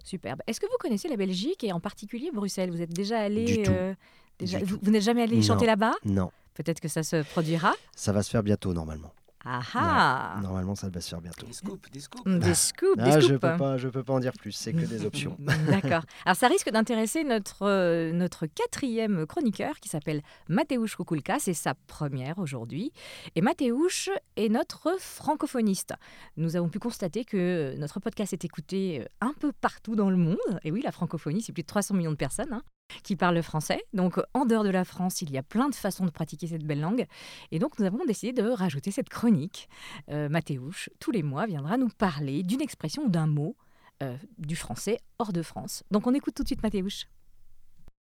[0.04, 0.40] Superbe.
[0.46, 2.70] Est-ce que vous connaissez la Belgique et en particulier Bruxelles?
[2.70, 3.70] Vous êtes déjà allé Du tout.
[3.70, 3.94] euh,
[4.38, 5.42] déjà, vous, n'êtes jamais allé Non.
[5.42, 5.94] chanter là-bas?
[6.04, 7.72] Non, Peut-être que ça se produira.
[7.96, 9.12] ça va se faire bientôt normalement.
[9.44, 11.46] Ah ah Ouais, Normalement, ça va se faire bientôt.
[11.46, 12.24] Des scoops, des scoops.
[12.38, 13.40] Des scoops, des Ah, je scoops.
[13.40, 14.52] peux pas, je peux pas en dire plus.
[14.52, 15.36] C'est que des options.
[15.68, 16.04] D'accord.
[16.24, 21.38] Alors ça risque d'intéresser notre, euh, notre quatrième chroniqueur qui s'appelle Mateusz Kukulka.
[21.38, 22.92] C'est sa première aujourd'hui.
[23.34, 25.94] Et Mateusz est notre francophoniste.
[26.36, 30.16] Nous avons pu constater que notre podcast est écouté euh, un peu partout dans le
[30.16, 30.36] monde.
[30.64, 32.62] Et oui, la francophonie, c'est plus de 300 millions de personnes hein,
[33.02, 33.82] qui parlent le français.
[33.92, 36.64] Donc en dehors de la France, il y a plein de façons de pratiquer cette
[36.64, 37.06] belle langue.
[37.50, 39.68] Et donc nous avons décidé de rajouter cette chronique.
[40.10, 43.56] Euh, Mateusz, tous les mois, viendra nous parler d'une expression ou d'un mot
[44.02, 45.84] euh, du français hors de France.
[45.90, 47.06] Donc on écoute tout de suite Mathéouche.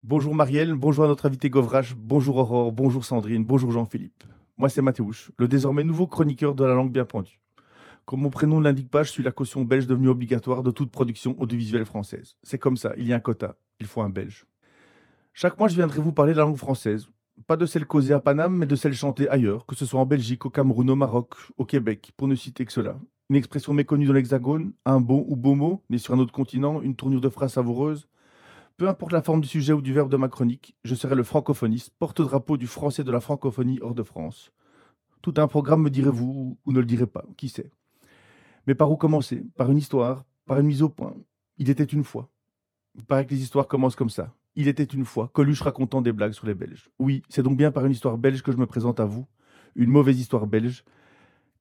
[0.02, 4.24] Bonjour Marielle, bonjour à notre invité Govrache, bonjour Aurore, bonjour Sandrine, bonjour Jean-Philippe.
[4.56, 7.38] Moi c'est Mathéouche, le désormais nouveau chroniqueur de la langue bien pendue.
[8.06, 10.90] Comme mon prénom ne l'indique pas, je suis la caution belge devenue obligatoire de toute
[10.90, 12.36] production audiovisuelle française.
[12.42, 14.46] C'est comme ça, il y a un quota, il faut un belge.
[15.32, 17.08] Chaque mois, je viendrai vous parler de la langue française.
[17.46, 20.06] Pas de celle causée à Paname, mais de celle chantée ailleurs, que ce soit en
[20.06, 22.98] Belgique, au Cameroun, au Maroc, au Québec, pour ne citer que cela.
[23.30, 26.82] Une expression méconnue dans l'Hexagone, un bon ou beau mot, né sur un autre continent,
[26.82, 28.08] une tournure de phrase savoureuse.
[28.76, 31.22] Peu importe la forme du sujet ou du verbe de ma chronique, je serai le
[31.22, 34.52] francophoniste, porte-drapeau du français de la francophonie hors de France.
[35.22, 37.70] Tout un programme, me direz-vous, ou ne le direz pas, qui sait.
[38.66, 39.44] Mais par où commencer?
[39.56, 41.14] Par une histoire, par une mise au point.
[41.56, 42.28] Il était une fois.
[42.96, 44.34] Il paraît que les histoires commencent comme ça.
[44.60, 46.90] Il était une fois, Coluche racontant des blagues sur les Belges.
[46.98, 49.26] Oui, c'est donc bien par une histoire belge que je me présente à vous,
[49.74, 50.84] une mauvaise histoire belge,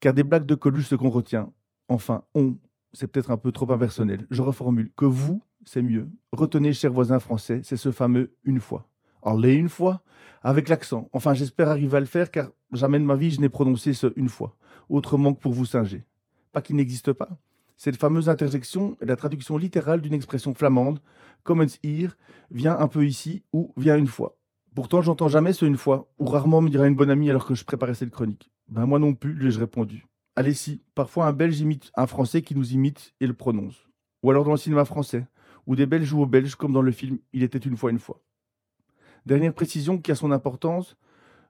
[0.01, 1.49] car des blagues de Coluche, ce qu'on retient,
[1.88, 2.57] enfin, on,
[2.91, 4.27] c'est peut-être un peu trop impersonnel.
[4.29, 6.09] Je reformule, que vous, c'est mieux.
[6.33, 8.89] Retenez, chers voisins français, c'est ce fameux une fois.
[9.23, 10.01] Allez une fois,
[10.43, 11.07] avec l'accent.
[11.13, 14.12] Enfin, j'espère arriver à le faire, car jamais de ma vie je n'ai prononcé ce
[14.17, 14.57] une fois,
[14.89, 16.03] autrement que pour vous singer.
[16.51, 17.29] Pas qu'il n'existe pas.
[17.77, 20.99] Cette fameuse interjection est la traduction littérale d'une expression flamande,
[21.43, 22.15] Commons here,
[22.52, 24.38] vient un peu ici ou vient une fois.
[24.75, 27.56] Pourtant, j'entends jamais ce une fois, ou rarement me dira une bonne amie alors que
[27.56, 28.52] je préparais cette chronique.
[28.67, 30.06] Ben moi non plus, lui ai-je répondu.
[30.36, 33.88] Allez si, parfois un Belge imite un Français qui nous imite et le prononce.
[34.23, 35.28] Ou alors dans le cinéma français,
[35.65, 37.99] où des Belges jouent aux Belges comme dans le film Il était une fois une
[37.99, 38.21] fois.
[39.25, 40.95] Dernière précision qui a son importance,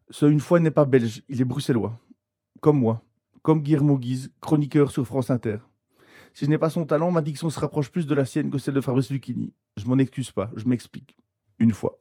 [0.09, 1.99] ce une fois n'est pas belge, il est bruxellois.
[2.61, 3.03] Comme moi,
[3.41, 5.57] comme Guillermo Guise, chroniqueur sur France Inter.
[6.33, 8.57] Si je n'ai pas son talent, ma diction se rapproche plus de la sienne que
[8.57, 9.53] celle de Fabrice Lucchini.
[9.79, 11.15] Je m'en excuse pas, je m'explique.
[11.57, 11.99] Une fois.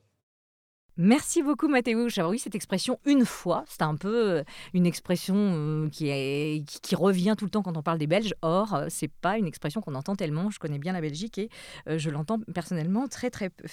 [0.97, 2.19] Merci beaucoup Mathéouche.
[2.19, 6.65] Alors oui, cette expression une fois, c'est un peu euh, une expression euh, qui, est,
[6.67, 8.35] qui, qui revient tout le temps quand on parle des Belges.
[8.43, 10.51] Or, euh, c'est pas une expression qu'on entend tellement.
[10.51, 11.51] Je connais bien la Belgique et
[11.87, 13.67] je l'entends personnellement très très peu.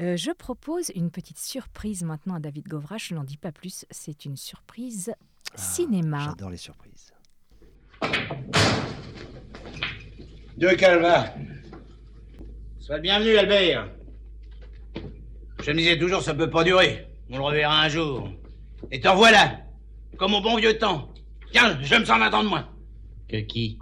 [0.00, 3.08] Euh, je propose une petite surprise maintenant à David Govrache.
[3.08, 3.84] Je n'en dis pas plus.
[3.90, 5.12] C'est une surprise
[5.56, 6.24] cinéma.
[6.30, 7.12] J'adore les surprises.
[10.56, 11.34] Deux calva.
[12.80, 13.90] Sois le bienvenu, Albert.
[15.62, 17.06] Je me disais toujours, ça peut pas durer.
[17.28, 18.30] On le reverra un jour.
[18.90, 19.60] Et t'en voilà.
[20.16, 21.12] Comme au bon vieux temps.
[21.52, 22.66] Tiens, je me sens attendre moins.
[23.28, 23.78] Que qui?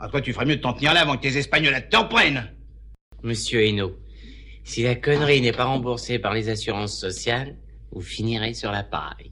[0.00, 2.50] À toi, tu ferais mieux de t'en tenir là avant que tes Espagnols t'en prennent?
[3.22, 3.94] Monsieur Hainaut,
[4.64, 7.54] si la connerie n'est pas remboursée par les assurances sociales,
[7.92, 9.30] vous finirez sur la paille.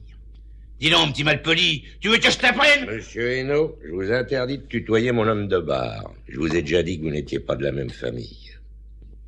[0.79, 2.85] Dis donc, petit malpoli, tu veux que je t'apprenne?
[2.85, 6.13] Monsieur Hainaut, je vous interdis de tutoyer mon homme de bar.
[6.27, 8.54] Je vous ai déjà dit que vous n'étiez pas de la même famille.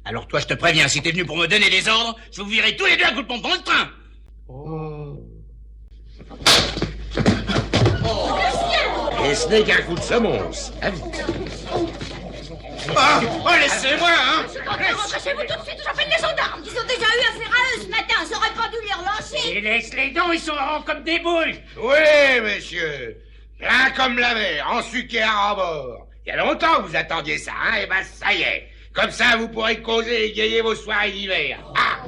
[0.08, 2.48] Alors toi, je te préviens, si t'es venu pour me donner des ordres, je vous
[2.48, 3.89] virerai tous les deux à coup de pompe dans le train.
[9.30, 10.72] Et ce n'est qu'un coup de semonce.
[10.82, 11.04] À vite.
[12.96, 16.88] Ah, oh, laissez-moi, hein Rentrez chez vous tout de suite, j'appelle les gendarmes Ils ont
[16.88, 19.93] déjà eu affaire à eux ce matin, ça aurait pas dû les relancer Et laisse
[19.93, 23.17] les dents, ils sont ronds comme des boules Oui, monsieur.
[23.60, 26.08] Plein comme la mer, en sucre à bord.
[26.26, 28.70] Il y a longtemps que vous attendiez ça, hein Eh ben, ça y est.
[28.98, 31.64] Comme ça, vous pourrez causer et égayer vos soirées d'hiver.
[31.76, 32.04] Ah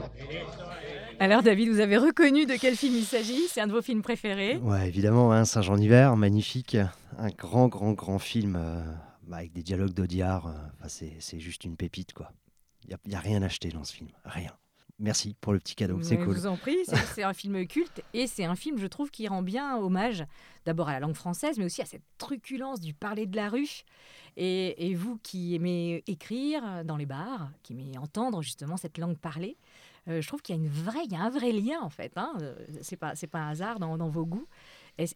[1.20, 4.02] Alors David, vous avez reconnu de quel film il s'agit C'est un de vos films
[4.02, 6.78] préférés Ouais, évidemment, hein, Saint-Jean d'hiver, magnifique.
[7.20, 8.82] Un grand, grand, grand film euh,
[9.28, 10.48] bah, avec des dialogues d'Audiard.
[10.48, 12.32] euh, enfin, c'est, c'est juste une pépite, quoi.
[12.88, 14.52] Il n'y a, rien acheté dans ce film, rien.
[15.00, 16.36] Merci pour le petit cadeau, c'est cool.
[16.36, 16.78] Je vous en prie,
[17.16, 20.26] c'est un film culte et c'est un film, je trouve, qui rend bien hommage
[20.66, 23.84] d'abord à la langue française, mais aussi à cette truculence du parler de la rue.
[24.36, 29.18] Et, et vous qui aimez écrire dans les bars, qui aimez entendre justement cette langue
[29.18, 29.56] parlée,
[30.08, 31.90] euh, je trouve qu'il y a une vraie, il y a un vrai lien en
[31.90, 32.12] fait.
[32.18, 32.34] Hein.
[32.42, 34.48] Euh, C'est pas, c'est pas un hasard dans, dans vos goûts.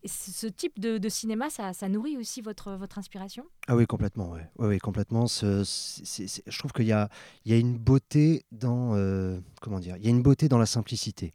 [0.06, 3.46] Ce type de, cinéma, ça, nourrit aussi votre, votre inspiration?
[3.68, 4.48] Ah oui, complètement, ouais.
[4.58, 5.26] Ouais, complètement.
[5.28, 7.10] Je trouve qu'il y a,
[7.46, 10.66] y a une beauté dans, euh, comment dire, il y a une beauté dans la
[10.66, 11.34] simplicité.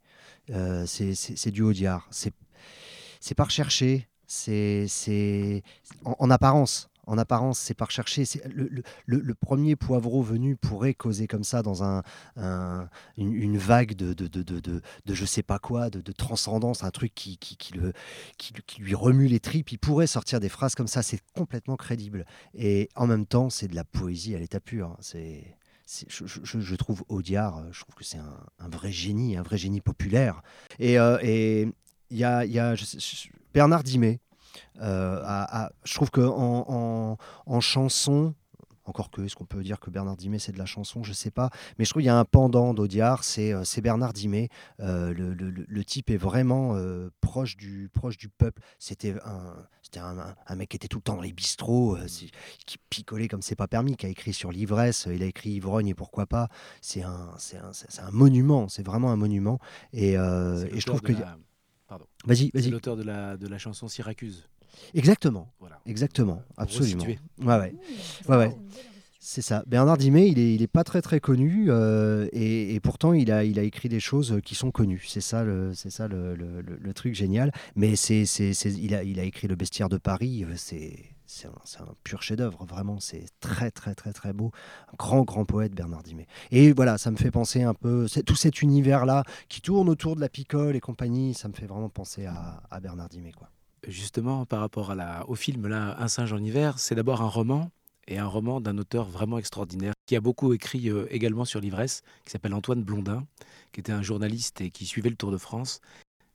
[0.49, 2.07] Euh, c'est, du Audiard.
[2.11, 2.33] C'est,
[3.19, 4.07] c'est pas recherché.
[4.25, 5.63] C'est
[6.05, 6.88] en, en apparence.
[7.09, 8.23] En apparence, c'est pas recherché.
[9.07, 12.03] Le, premier poivreau venu pourrait causer comme ça dans un,
[12.37, 17.39] un- une, vague de, de, de, je sais pas quoi, de, transcendance, un truc qui,
[18.77, 19.71] lui remue les tripes.
[19.71, 21.01] Il pourrait sortir des phrases comme ça.
[21.01, 22.25] C'est complètement crédible.
[22.53, 24.95] Et en même temps, c'est de la poésie à l'état pur.
[24.99, 29.57] C'est, c'est- je, trouve Audiard, euh, je trouve que c'est un, vrai génie, un vrai
[29.57, 30.43] génie populaire.
[30.77, 32.85] Et euh, il y a, y a je-
[33.51, 34.19] Bernard Dimet.
[34.81, 38.33] Euh, je trouve que en, en- en chanson,
[38.85, 41.03] encore que, est-ce qu'on peut dire que Bernard Dimet c'est de la chanson?
[41.03, 41.51] Je sais pas.
[41.77, 44.49] Mais je trouve qu'il y a un pendant d'Audiard, c'est euh, c'est Bernard Dimet.
[44.79, 48.63] Euh, le, le- le- le type est vraiment euh, proche, du, proche du peuple.
[48.79, 51.97] C'était un, c'était un, un- un mec qui était tout le temps dans les bistrots,
[51.97, 52.07] euh,
[52.65, 55.89] qui picolait comme c'est pas permis, qui a écrit sur l'ivresse, il a écrit Ivrogne
[55.89, 56.47] et pourquoi pas.
[56.81, 59.59] C'est un, c'est un, c'est- c'est un monument, c'est vraiment un monument.
[59.93, 61.11] Et, et je trouve que.
[61.19, 61.37] la-
[61.89, 62.05] Pardon.
[62.25, 62.69] Vas-y, C'est vas-y.
[62.69, 64.47] l'auteur de la, de la chanson Syracuse.
[64.93, 65.51] Exactement.
[65.59, 65.79] Voilà.
[65.85, 66.41] Exactement.
[66.55, 67.03] Absolument.
[67.03, 67.73] Ouais, ouais.
[68.29, 68.55] ouais, ouais.
[69.19, 69.63] C'est ça.
[69.67, 73.31] Bernard Dimet, il est, il est pas très très connu euh, et, et pourtant il
[73.31, 75.03] a, il a écrit des choses qui sont connues.
[75.07, 77.51] C'est ça le, c'est ça le, le- le- le truc génial.
[77.75, 80.45] Mais c'est, c'est, c'est- il, a, il a écrit Le Bestiaire de Paris.
[80.45, 80.95] euh, C'est,
[81.29, 82.65] c'est un, pur chef-d'œuvre.
[82.65, 84.51] Vraiment, c'est très très très très beau.
[84.91, 86.27] Un grand grand poète Bernard Dimet.
[86.51, 90.15] Et voilà, ça me fait penser un peu tout cet univers là qui tourne autour
[90.15, 91.35] de la picole et compagnie.
[91.35, 93.49] Ça me fait vraiment penser à, Bernard Dimet quoi.
[93.87, 97.29] Justement, par rapport à la, au film là, Un singe en hiver, c'est d'abord un
[97.29, 97.69] roman
[98.07, 102.01] et un roman d'un auteur vraiment extraordinaire qui a beaucoup écrit euh, également sur l'ivresse,
[102.25, 103.25] qui s'appelle Antoine Blondin,
[103.71, 105.79] qui était un journaliste et qui suivait le Tour de France.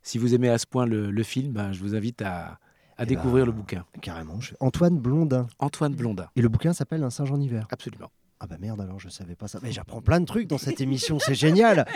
[0.03, 2.61] Si vous aimez à ce point le, le film, ben, je vous invite à,
[2.97, 3.85] à Eh découvrir ben, le bouquin.
[4.03, 4.41] Carrément.
[4.41, 5.47] je- Antoine Blondin.
[5.59, 6.27] Antoine Blondin.
[6.37, 7.67] Et le bouquin s'appelle Un singe en hiver.
[7.71, 8.11] Absolument.
[8.41, 9.59] Ah bah merde alors je savais pas ça.
[9.63, 11.87] Mais j'apprends plein de trucs dans cette émission, c'est génial.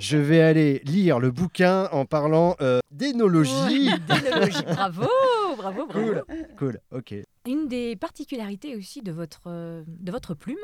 [0.00, 3.90] Je vais aller lire le bouquin en parlant euh, d'énologie.
[4.06, 5.06] D'énologie, bravo,
[5.56, 5.86] bravo, bravo.
[5.88, 6.24] Cool,
[6.56, 7.14] cool, ok.
[7.46, 10.58] Une des particularités aussi de votre, euh, de votre plume,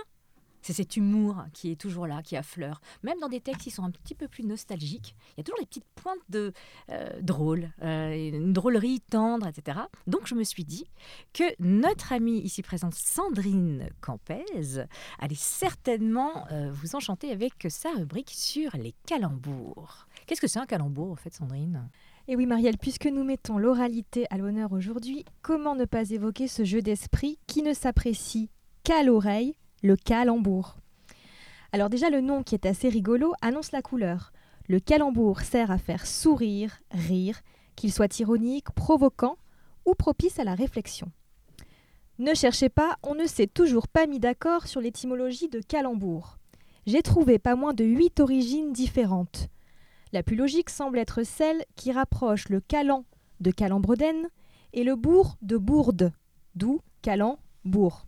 [0.64, 2.80] c'est cet humour qui est toujours là, qui affleure.
[3.02, 5.58] Même dans des textes qui sont un petit peu plus nostalgiques, il y a toujours
[5.58, 6.54] des petites pointes de
[6.88, 9.80] euh, drôle, euh, une drôlerie tendre, etc.
[10.06, 10.86] Donc je me suis dit
[11.34, 14.46] que notre amie ici présente, Sandrine Campez,
[15.18, 20.06] allait certainement euh, vous enchanter avec sa rubrique sur les calembours.
[20.26, 21.90] Qu'est-ce que c'est un calembour, en fait, Sandrine?
[22.26, 26.64] Et oui, Marielle, puisque nous mettons l'oralité à l'honneur aujourd'hui, comment ne pas évoquer ce
[26.64, 28.48] jeu d'esprit qui ne s'apprécie
[28.82, 30.78] qu'à l'oreille, le calembour
[31.72, 34.32] Alors déjà, le nom qui est assez rigolo annonce la couleur.
[34.66, 37.42] Le calembour sert à faire sourire, rire,
[37.76, 39.36] qu'il soit ironique, provoquant
[39.84, 41.12] ou propice à la réflexion.
[42.18, 46.38] Ne cherchez pas, on ne s'est toujours pas mis d'accord sur l'étymologie de calembour.
[46.86, 49.48] J'ai trouvé pas moins de huit origines différentes.
[50.12, 53.04] La plus logique semble être celle qui rapproche le calan
[53.40, 54.30] de calembredène
[54.72, 56.10] et le bourg de bourde,
[56.54, 58.06] d'où calembour.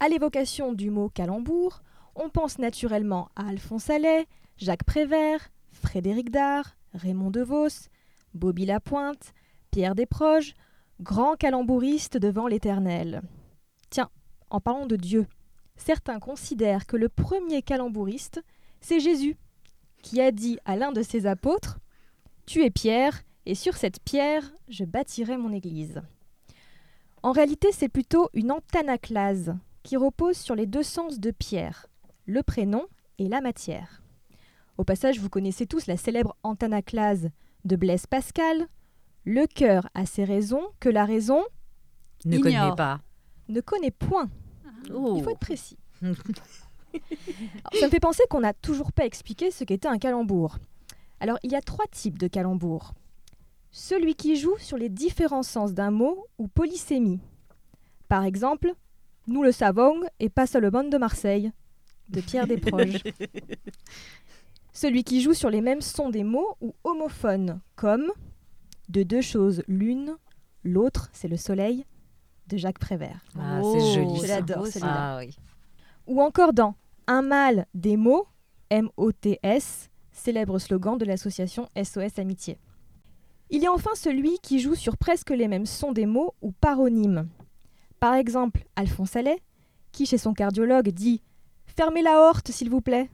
[0.00, 1.82] À l'évocation du mot calembour,
[2.14, 7.88] on pense naturellement à Alphonse Allais, Jacques Prévert, Frédéric Dard, Raymond DeVos,
[8.32, 9.34] Bobby Lapointe,
[9.72, 10.54] Pierre Desproges,
[11.00, 13.22] grands calembouristes devant l'Éternel.
[13.90, 14.08] Tiens,
[14.50, 15.26] en parlant de Dieu,
[15.74, 18.40] certains considèrent que le premier calembouriste,
[18.80, 19.36] c'est Jésus,
[20.00, 21.80] qui a dit à l'un de ses apôtres
[22.46, 26.02] Tu es Pierre, et sur cette pierre, je bâtirai mon église.
[27.24, 29.56] En réalité, c'est plutôt une antanaclase
[29.88, 31.86] qui repose sur les deux sens de Pierre,
[32.26, 32.84] le prénom
[33.16, 34.02] et la matière.
[34.76, 37.30] Au passage, vous connaissez tous la célèbre antanaclase
[37.64, 38.66] de Blaise Pascal
[39.24, 41.42] Le cœur a ses raisons que la raison
[42.26, 42.52] Ne ignore.
[42.52, 43.00] connaît pas.
[43.48, 44.28] Ne connaît point.
[44.92, 45.14] Oh.
[45.16, 45.78] Il faut être précis.
[46.02, 46.16] Alors,
[47.72, 50.58] ça me fait penser qu'on n'a toujours pas expliqué ce qu'était un calembour.
[51.18, 52.92] Alors, il y a trois types de calembours.
[53.70, 57.20] Celui qui joue sur les différents sens d'un mot ou polysémie.
[58.08, 58.74] Par exemple,
[59.28, 61.52] nous le savons et pas seulement de Marseille,
[62.08, 63.02] de Pierre Desproges.
[64.72, 68.10] Celui qui joue sur les mêmes sons des mots ou homophones, comme
[68.88, 70.16] de deux choses l'une,
[70.64, 71.84] l'autre c'est le soleil,
[72.46, 73.20] de Jacques Prévert.
[73.38, 74.36] Ah, c'est joli, Je ça.
[74.36, 75.16] l'adore celui-là.
[75.16, 75.36] Ah oui.
[76.06, 76.74] Ou encore dans
[77.06, 78.26] Un mal des mots,
[78.70, 82.58] M-O-T-S, célèbre slogan de l'association SOS Amitié.
[83.50, 86.52] Il y a enfin celui qui joue sur presque les mêmes sons des mots ou
[86.52, 87.28] paronymes.
[88.00, 89.40] Par exemple, Alphonse Allais,
[89.92, 91.22] qui chez son cardiologue dit
[91.66, 93.10] Fermez la horte, s'il vous plaît.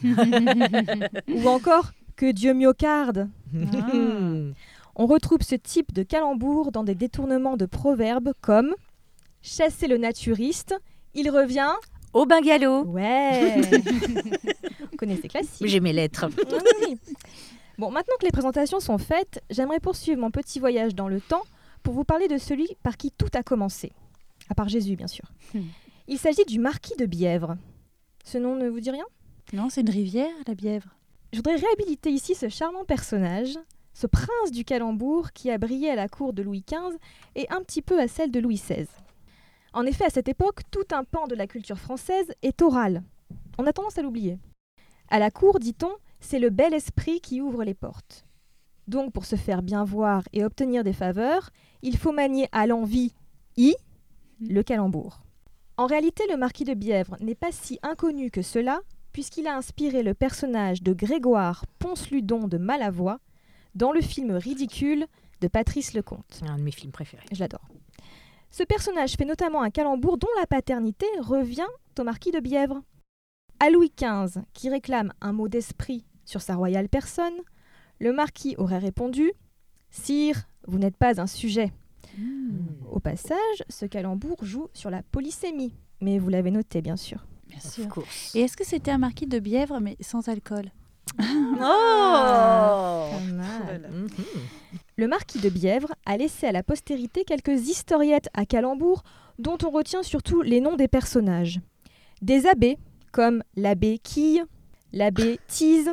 [0.04, 3.28] Ou encore Que Dieu myocarde.
[4.96, 8.74] On retrouve ce type de calembour dans des détournements de proverbes comme
[9.42, 10.74] Chasser le naturiste,
[11.12, 11.72] il revient
[12.14, 12.84] au bungalow.
[12.84, 13.60] Ouais.
[14.90, 15.66] Vous connaissez ces classiques.
[15.66, 16.26] J'ai mes lettres.
[16.86, 16.96] Oui.
[17.76, 21.42] Bon, maintenant que les présentations sont faites, j'aimerais poursuivre mon petit voyage dans le temps
[21.82, 23.92] pour vous parler de celui par qui tout a commencé.
[24.48, 25.24] À part Jésus, bien sûr.
[26.06, 27.56] Il s'agit du marquis de Bièvre.
[28.24, 29.06] Ce nom ne vous dit rien?
[29.52, 30.96] Non, c'est une rivière, la Bièvre.
[31.32, 33.58] Je voudrais réhabiliter ici ce charmant personnage,
[33.92, 36.96] ce prince du calembour qui a brillé à la cour de Louis XV
[37.34, 38.86] et un petit peu à celle de Louis XVI.
[39.72, 43.02] En effet, à cette époque, tout un pan de la culture française est oral.
[43.58, 44.38] On a tendance à l'oublier.
[45.08, 48.24] À la cour, dit-on, c'est le bel esprit qui ouvre les portes.
[48.86, 51.50] Donc, pour se faire bien voir et obtenir des faveurs,
[51.82, 53.14] il faut manier à l'envie
[53.56, 53.74] i
[54.40, 55.20] le calembour.
[55.76, 58.80] En réalité, le marquis de Bièvre n'est pas si inconnu que cela,
[59.12, 63.20] puisqu'il a inspiré le personnage de Grégoire Ponce-Ludon de Malavoie
[63.74, 65.06] dans le film ridicule
[65.40, 66.42] de Patrice Lecomte.
[66.48, 67.26] Un de mes films préférés.
[67.32, 67.68] Je l'adore.
[68.50, 71.66] Ce personnage fait notamment un calembour dont la paternité revient
[71.98, 72.82] au marquis de Bièvre.
[73.58, 77.34] À Louis XV, qui réclame un mot d'esprit sur sa royale personne,
[77.98, 79.32] le marquis aurait répondu
[79.90, 81.72] Sire, vous n'êtes pas un sujet.
[82.90, 87.26] Au passage, ce calembour joue sur la polysémie, mais vous l'avez noté, bien sûr.
[87.48, 87.86] Bien sûr.
[88.34, 90.70] Et est-ce que c'était un marquis de Bièvre, mais sans alcool
[91.18, 91.22] Oh
[91.60, 93.90] Pas mal.
[94.96, 99.02] Le marquis de Bièvre a laissé à la postérité quelques historiettes à calembour
[99.38, 101.60] dont on retient surtout les noms des personnages.
[102.22, 102.78] Des abbés,
[103.12, 104.44] comme l'abbé Quille,
[104.92, 105.90] l'abbé Tise,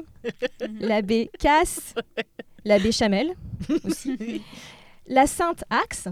[0.80, 1.93] l'abbé Casse,
[2.66, 3.34] l'abbé Chamel
[3.84, 4.41] aussi,
[5.12, 6.07] la sainte Axe,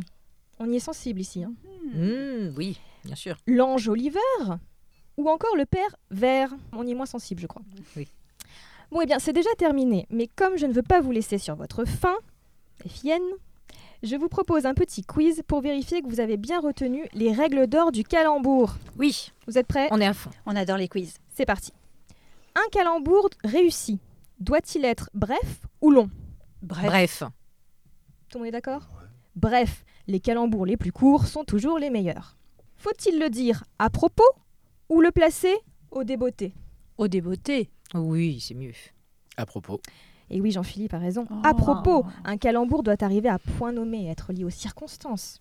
[0.60, 1.54] on y est sensible ici, hein.
[1.93, 3.38] Mmh, oui, bien sûr.
[3.47, 4.20] l'ange Oliver,
[5.18, 7.62] ou encore le père Vert, on y est moins sensible je crois.
[7.95, 8.08] Oui.
[8.91, 11.56] Bon, eh bien, c'est déjà terminé, mais comme je ne veux pas vous laisser sur
[11.56, 12.16] votre faim,
[12.84, 13.22] les fiennes,
[14.04, 17.68] je vous propose un petit quiz pour vérifier que vous avez bien retenu les règles
[17.68, 18.76] d'or du calembour.
[18.97, 19.32] Oui.
[19.47, 19.88] Vous êtes prêts?
[19.91, 20.32] On est à fond.
[20.45, 21.18] On adore les quiz.
[21.36, 21.72] C'est parti.
[22.56, 24.00] Un calembour réussi
[24.39, 26.10] doit-il être bref ou long?
[26.62, 27.24] Bref.
[28.30, 28.88] Tout le monde est d'accord?
[29.36, 32.38] Bref, les calembours les plus courts sont toujours les meilleurs.
[32.75, 34.30] Faut-il le dire à propos
[34.88, 35.55] ou le placer
[35.89, 36.53] au débeauté?
[36.99, 38.73] Au débeauté Oui, c'est mieux.
[39.36, 39.82] À propos.
[40.30, 41.25] Et oui, Jean-Philippe a raison.
[41.43, 45.39] À propos, un calembour doit arriver à point nommé et être lié aux circonstances.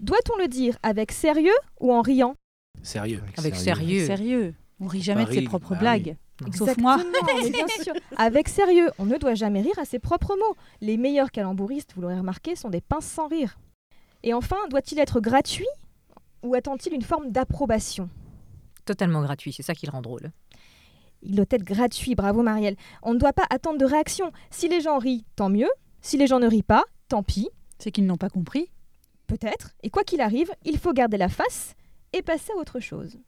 [0.00, 2.34] Doit-on le dire avec sérieux ou en riant?
[2.82, 3.22] Sérieux.
[3.36, 4.04] Avec sérieux.
[4.06, 4.54] Sérieux.
[4.80, 6.16] On rit jamais de ses propres bah blagues.
[6.54, 6.96] Sauf moi.
[6.96, 7.92] Exactement, mais bien sûr.
[8.16, 10.56] Avec sérieux, on ne doit jamais rire à ses propres mots.
[10.80, 13.58] Les meilleurs calembouristes, vous l'aurez remarqué, sont des pinces sans rire.
[14.22, 15.68] Et enfin, doit-il être gratuit
[16.42, 18.08] ou attend-il une forme d'approbation?
[18.84, 20.30] Totalement gratuit, c'est ça qui le rend drôle.
[21.22, 22.76] Il doit être gratuit, bravo Marielle.
[23.02, 24.32] On ne doit pas attendre de réaction.
[24.50, 25.68] Si les gens rient, tant mieux.
[26.00, 27.50] Si les gens ne rient pas, tant pis.
[27.78, 28.70] C'est qu'ils n'ont pas compris.
[29.26, 29.72] Peut-être.
[29.82, 31.74] Et quoi qu'il arrive, il faut garder la face
[32.14, 33.18] et passer à autre chose.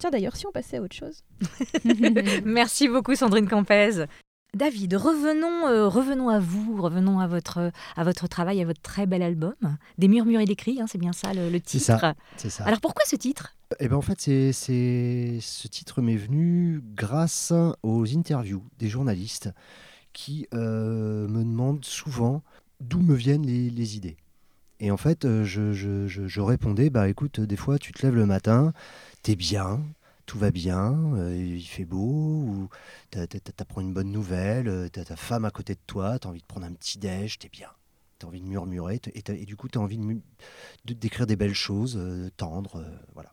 [0.00, 1.22] Tiens d'ailleurs, si on passait à autre chose.
[2.44, 4.06] Merci beaucoup Sandrine Campez.
[4.52, 9.06] David, revenons, euh, revenons à vous, revenons à votre, à votre travail, à votre très
[9.06, 9.54] bel album.
[9.98, 12.00] Des murmures et des cris, hein, c'est bien ça le, le C'est titre.
[12.00, 12.64] ça, c'est ça.
[12.64, 13.54] Alors pourquoi ce titre?
[13.78, 17.52] Eh ben en fait, c'est, c'est- ce titre m'est venu grâce
[17.84, 19.50] aux interviews des journalistes
[20.12, 22.42] qui euh, me demandent souvent
[22.80, 24.16] d'où me viennent les, les idées.
[24.80, 28.04] Et en fait, euh, je, je- je- je répondais, bah écoute, des fois tu te
[28.04, 28.72] lèves le matin,
[29.22, 29.82] t'es bien,
[30.26, 31.98] tout va bien, euh, il fait beau,
[32.44, 32.68] ou
[33.10, 36.18] t'a- t'a- t'a- t'apprends une bonne nouvelle, euh, t'as ta femme à côté de toi,
[36.18, 37.68] t'as envie de prendre un petit déj, t'es bien.
[38.18, 42.30] T'as envie de murmurer, et, du coup, t'as envie de, d'écrire des belles choses, euh,
[42.36, 43.32] tendres, voilà.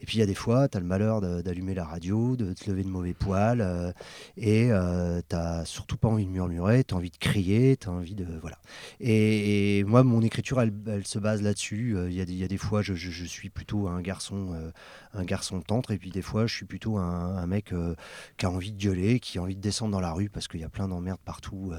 [0.00, 2.52] Et puis il y a des fois, tu as le malheur d'allumer la radio, de
[2.52, 3.92] te lever de mauvais poil, euh,
[4.36, 7.92] et euh, t'as surtout pas envie de murmurer, tu as envie de crier, tu as
[7.92, 8.26] envie de.
[8.40, 8.58] Voilà.
[9.00, 10.72] Et, moi, mon écriture, elle,
[11.06, 11.96] se base là-dessus.
[11.96, 14.70] Euh, Il y, a des- y a des fois, je, suis plutôt un garçon, euh,
[15.14, 17.94] un garçon tendre, et puis des fois, je suis plutôt un, mec euh,
[18.36, 20.60] qui a envie de gueuler, qui a envie de descendre dans la rue, parce qu'il
[20.60, 21.72] y a plein d'emmerdes partout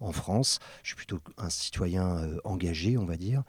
[0.00, 0.58] en France.
[0.82, 3.42] Je suis plutôt un citoyen engagé, on va dire.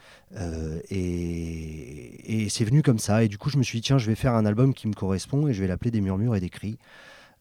[0.90, 3.24] Et, et c'est venu comme ça.
[3.24, 4.94] Et du coup, je me suis dit, tiens, je vais faire un album qui me
[4.94, 6.78] correspond et je vais l'appeler Des murmures et des cris.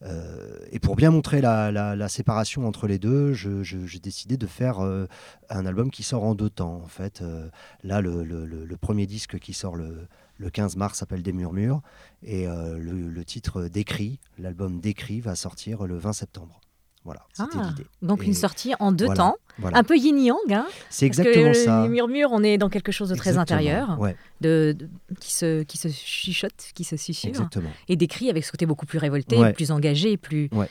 [0.03, 4.45] Euh, et pour bien montrer la, séparation entre les deux, je- je- j'ai décidé de
[4.45, 5.07] faire euh,
[5.49, 6.81] un album qui sort en deux temps.
[6.83, 7.49] En fait, Euh,
[7.83, 10.07] là, le, premier disque qui sort le,
[10.37, 11.81] le 15 mars s'appelle Des murmures
[12.23, 16.59] et le, le titre Décrit, l'album Décrit, va sortir le 20 septembre.
[17.05, 17.85] Voilà, c'était Ah, l'idée.
[18.01, 19.77] Donc Et une sortie en deux voilà, temps, voilà.
[19.77, 20.35] un peu yin-yang.
[20.51, 21.83] Hein, C'est parce que exactement ça.
[21.83, 24.15] Les murmures, on est dans quelque chose de très Exactement, intérieur, ouais.
[24.41, 24.89] de, de-
[25.19, 27.29] qui, se, qui se chuchote, qui se susurre.
[27.29, 27.69] Exactement.
[27.87, 29.53] Et des cris avec ce côté beaucoup plus révolté, Ouais.
[29.53, 30.67] plus engagé, plus, Ouais.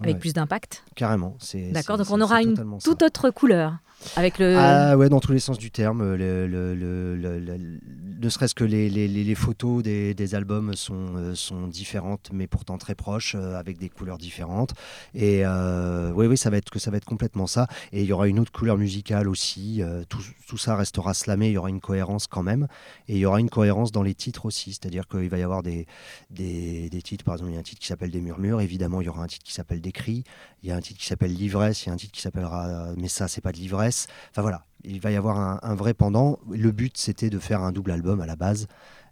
[0.00, 0.82] avec plus d'impact.
[0.96, 1.36] Carrément.
[1.38, 2.64] c'est- D'accord, donc on aura une ça.
[2.82, 3.74] toute autre couleur.
[4.16, 4.56] Avec le...
[4.56, 6.14] Ah ouais, dans tous les sens du terme.
[6.14, 7.80] Le, le- le- le-
[8.20, 12.46] ne serait-ce que les, les- les- photos des, des albums sont, euh, sont différentes, mais
[12.46, 14.74] pourtant très proches, euh, avec des couleurs différentes.
[15.14, 17.66] Et euh, oui, oui, ça va être que ça va être complètement ça.
[17.92, 19.82] Et il y aura une autre couleur musicale aussi.
[19.82, 21.48] euh, tout, tout ça restera slamé.
[21.48, 22.68] Il y aura une cohérence quand même.
[23.08, 24.70] Et il y aura une cohérence dans les titres aussi.
[24.72, 25.86] C'est-à-dire qu'il va y avoir des,
[26.30, 27.24] des, des titres.
[27.24, 28.60] Par exemple, il y a un titre qui s'appelle Des murmures.
[28.60, 30.22] Évidemment, il y aura un titre qui s'appelle Des cris.
[30.62, 31.84] Il y a un titre qui s'appelle L'ivresse.
[31.84, 33.91] Il y a un titre qui s'appellera euh, Mais ça, c'est pas de l'ivresse.
[34.30, 36.38] Enfin voilà, il va y avoir un, un vrai pendant.
[36.50, 38.66] Le but, c'était de faire un double album à la base.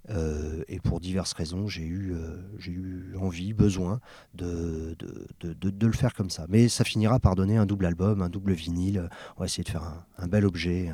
[0.08, 4.00] Euh, et pour diverses raisons, j'ai eu, euh, j'ai eu envie, besoin
[4.34, 6.46] de, de, de- de- de le faire comme ça.
[6.48, 9.08] Mais ça finira par donner un double album, un double vinyle.
[9.36, 10.92] On va essayer de faire un, un bel objet euh,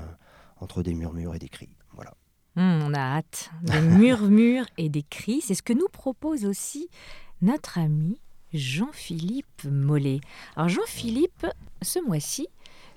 [0.61, 1.71] entre des murmures et des cris.
[1.95, 2.13] Voilà.
[2.57, 3.51] Hum, on a hâte.
[3.63, 5.41] Des murmures et des cris.
[5.41, 6.89] C'est ce que nous propose aussi
[7.43, 8.19] notre ami
[8.53, 10.21] Jean-Philippe Mollet.
[10.57, 11.47] Alors Jean-Philippe,
[11.83, 12.49] ce mois-ci,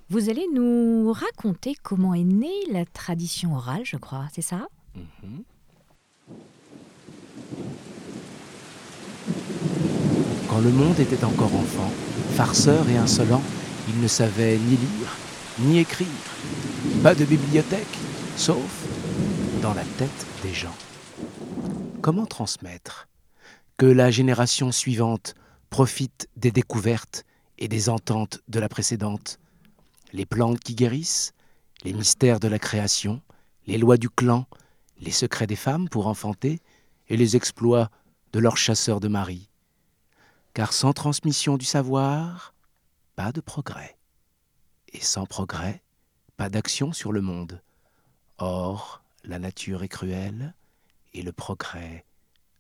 [0.10, 4.68] vous allez nous raconter comment est née la tradition orale, je crois, c'est ça?
[10.50, 11.92] Quand le monde était encore enfant,
[12.32, 13.42] farceur et insolent,
[13.88, 15.16] il ne savait ni lire,
[15.60, 16.08] ni écrire.
[17.04, 17.98] Pas de bibliothèque,
[18.36, 18.88] sauf
[19.62, 20.76] dans la tête des gens.
[22.02, 23.08] comment transmettre
[23.78, 25.36] Que la génération suivante
[25.70, 27.26] profite des découvertes
[27.60, 29.38] et des ententes de la précédente?
[30.12, 31.34] Les plantes qui guérissent,
[31.84, 33.22] les mystères de la création,
[33.68, 34.48] les lois du clan,
[35.00, 36.60] les secrets des femmes pour enfanter
[37.08, 37.90] et les exploits
[38.34, 39.50] de leurs chasseurs de mari.
[40.54, 42.54] Car sans transmission du savoir,
[43.16, 43.98] pas de progrès.
[44.92, 45.84] Et sans progrès,
[46.38, 47.62] pas d'action sur le monde.
[48.38, 50.54] Or, la nature est cruelle
[51.14, 52.06] et le progrès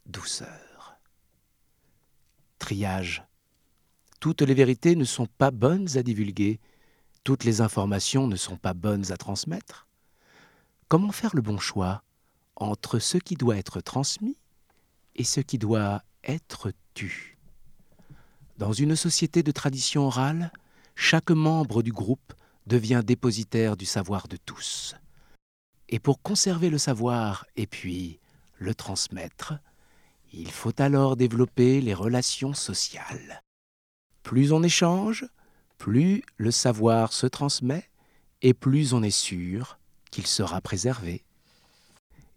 [0.06, 0.98] douceur.
[2.58, 3.24] Triage.
[4.20, 6.60] Toutes les vérités ne sont pas bonnes à divulguer,
[7.24, 9.88] toutes les informations ne sont pas bonnes à transmettre.
[10.88, 12.04] Comment faire le bon choix
[12.56, 14.38] entre ce qui doit être transmis
[15.16, 17.38] et ce qui doit être tu?
[18.58, 20.52] Dans une société de tradition orale,
[20.96, 22.34] chaque membre du groupe
[22.68, 24.96] devient dépositaire du savoir de tous.
[25.88, 28.20] Et pour conserver le savoir et puis
[28.58, 29.54] le transmettre,
[30.34, 33.42] il faut alors développer les relations sociales.
[34.24, 35.26] Plus on échange,
[35.80, 37.90] plus le savoir se transmet
[38.44, 39.80] et plus on est sûr
[40.12, 41.24] qu'il sera préservé.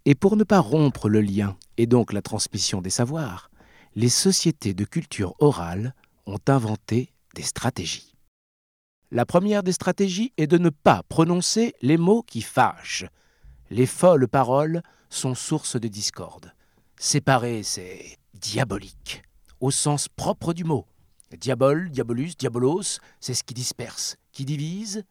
[0.07, 3.51] Et pour ne pas rompre le lien et donc la transmission des savoirs,
[3.95, 5.95] les sociétés de culture orale
[6.27, 8.15] ont inventé des stratégies.
[9.11, 13.05] La première des stratégies est de ne pas prononcer les mots qui fâchent.
[13.71, 16.55] Les folles paroles sont source de discorde.
[16.97, 19.23] Séparer, c'est diabolique,
[19.61, 20.87] au sens propre du mot.
[21.39, 24.17] Diabole, diabolus, diabolos, c'est ce qui disperse.
[24.33, 25.05] Qui divise,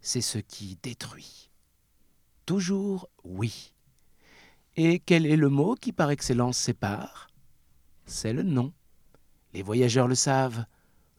[0.00, 1.50] c'est ce qui détruit.
[2.46, 3.74] Toujours oui.
[4.76, 7.28] Et quel est le mot qui par excellence sépare?
[8.06, 8.72] C'est le non.
[9.52, 10.64] Les voyageurs le savent.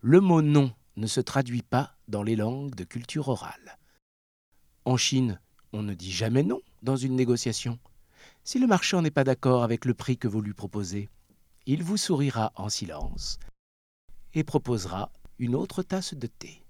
[0.01, 3.77] Le mot non ne se traduit pas dans les langues de culture orale.
[4.85, 5.39] En Chine,
[5.71, 7.79] on ne dit jamais non dans une négociation.
[8.43, 11.09] Si le marchand n'est pas d'accord avec le prix que vous lui proposez,
[11.65, 13.39] il vous sourira en silence
[14.33, 16.63] et proposera une autre tasse de thé.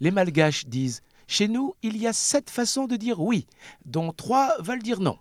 [0.00, 3.46] Les malgaches disent Chez nous, il y a sept façons de dire oui,
[3.84, 5.18] dont trois veulent dire non.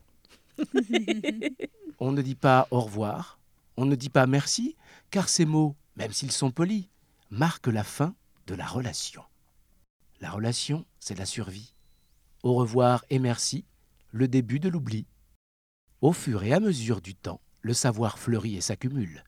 [2.00, 3.40] on ne dit pas au revoir,
[3.78, 4.76] on ne dit pas merci,
[5.12, 6.88] car ces mots, même s'ils sont polis,
[7.30, 8.16] marquent la fin
[8.48, 9.24] de la relation.
[10.22, 11.74] La relation, c'est la survie.
[12.44, 13.66] Au revoir et merci,
[14.12, 15.06] le début de l'oubli.
[16.02, 19.24] Au fur et à mesure du temps, le savoir fleurit et s'accumule.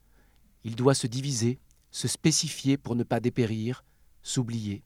[0.64, 1.58] Il doit se diviser,
[1.92, 3.84] se spécifier pour ne pas dépérir,
[4.22, 4.82] s'oublier.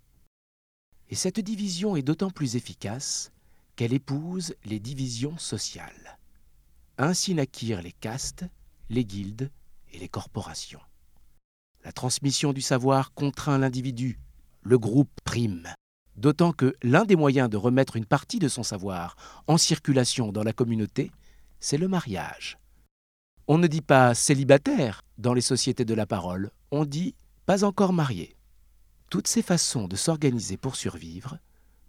[1.09, 3.33] Et cette division est d'autant plus efficace
[3.77, 6.19] qu'elle épouse les divisions sociales.
[6.99, 8.45] Ainsi naquirent les castes,
[8.91, 9.51] les guildes
[9.93, 10.81] et les corporations.
[11.85, 14.19] La transmission du savoir contraint l'individu,
[14.63, 15.69] le groupe prime,
[16.17, 20.43] d'autant que l'un des moyens de remettre une partie de son savoir en circulation dans
[20.43, 21.13] la communauté,
[21.61, 22.59] c'est le mariage.
[23.47, 27.15] On ne dit pas célibataire dans les sociétés de la parole, on dit
[27.45, 28.37] pas encore marié.
[29.11, 31.39] Toutes ces façons de s'organiser pour survivre,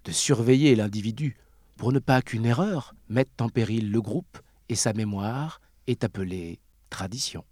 [0.03, 1.37] de surveiller l'individu
[1.77, 6.59] pour ne pas qu'une erreur mette en péril le groupe et sa mémoire, est appelée
[6.89, 7.45] tradition.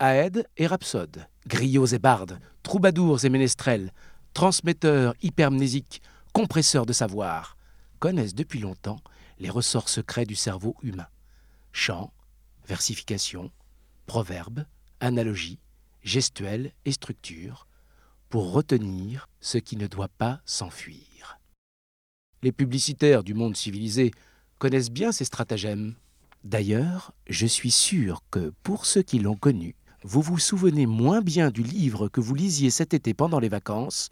[0.00, 3.92] Aèdes et rhapsodes, griots et bardes, troubadours et ménestrels,
[4.32, 6.02] transmetteurs hypermnésiques,
[6.32, 7.56] compresseurs de savoir,
[8.00, 9.00] connaissent depuis longtemps
[9.38, 11.06] les ressorts secrets du cerveau humain.
[11.72, 12.12] Chants,
[12.66, 13.52] versification,
[14.06, 14.66] proverbes,
[15.00, 15.60] analogies,
[16.04, 17.66] gestuels et structures,
[18.28, 21.40] pour retenir ce qui ne doit pas s'enfuir.
[22.42, 24.12] Les publicitaires du monde civilisé
[24.58, 25.94] connaissent bien ces stratagèmes.
[26.44, 31.50] D'ailleurs, je suis sûr que pour ceux qui l'ont connu, vous vous souvenez moins bien
[31.50, 34.10] du livre que vous lisiez cet été pendant les vacances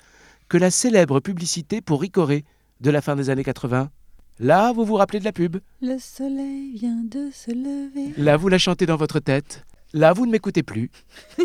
[0.48, 2.44] que la célèbre publicité pour Ricoré
[2.80, 3.90] de la fin des années 80.
[4.38, 5.58] Là, vous vous rappelez de la pub?
[5.82, 8.14] Le soleil vient de se lever.
[8.16, 9.66] Là, vous la chantez dans votre tête.
[9.94, 10.90] Là, vous ne m'écoutez plus.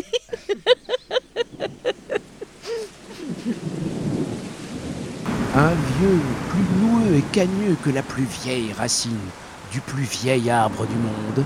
[5.54, 6.20] Un vieux
[6.50, 9.18] plus noueux et cagneux que la plus vieille racine
[9.72, 11.44] du plus vieil arbre du monde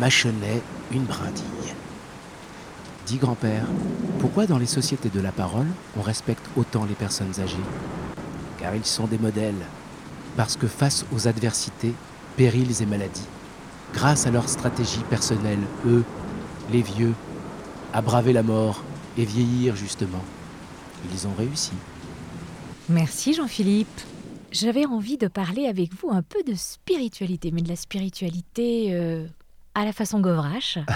[0.00, 1.74] mâchonnait une brindille.
[3.06, 3.64] Dit grand-père,
[4.20, 7.56] pourquoi dans les sociétés de la parole on respecte autant les personnes âgées?
[8.58, 9.54] Car ils sont des modèles,
[10.36, 11.94] parce que face aux adversités,
[12.36, 13.28] périls et maladies,
[13.94, 16.04] grâce à leur stratégie personnelle, eux,
[16.70, 17.14] les vieux,
[17.92, 18.82] à braver la mort
[19.18, 20.22] et vieillir justement,
[21.12, 21.72] ils ont réussi.
[22.88, 24.00] Merci Jean-Philippe.
[24.50, 29.26] J'avais envie de parler avec vous un peu de spiritualité, mais de la spiritualité euh,
[29.74, 30.78] à la façon Govrache,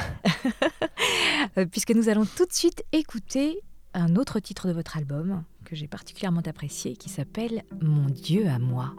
[1.59, 3.61] Euh, puisque nous allons tout de suite écouter
[3.95, 8.59] un autre titre de votre album que j'ai particulièrement apprécié, qui s'appelle Mon Dieu à
[8.59, 8.95] moi.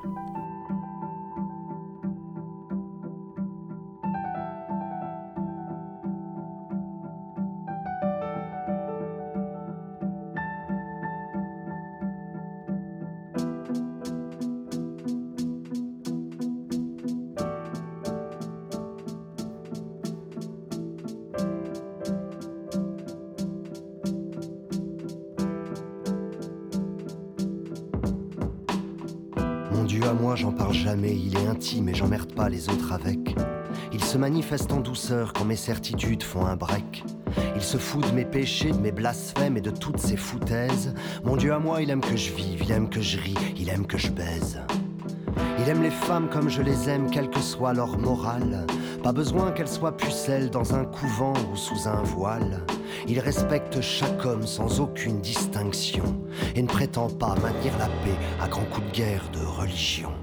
[31.75, 33.35] Et j'emmerde pas les autres avec.
[33.91, 37.03] Il se manifeste en douceur quand mes certitudes font un break.
[37.55, 40.93] Il se fout de mes péchés, de mes blasphèmes et de toutes ces foutaises.
[41.25, 43.67] Mon Dieu à moi, il aime que je vive, il aime que je ris, il
[43.69, 44.61] aime que je baise.
[45.59, 48.65] Il aime les femmes comme je les aime, quelle que soit leur morale.
[49.03, 52.63] Pas besoin qu'elles soient pucelles dans un couvent ou sous un voile.
[53.09, 56.21] Il respecte chaque homme sans aucune distinction
[56.55, 60.16] et ne prétend pas maintenir la paix à grands coups de guerre de religion.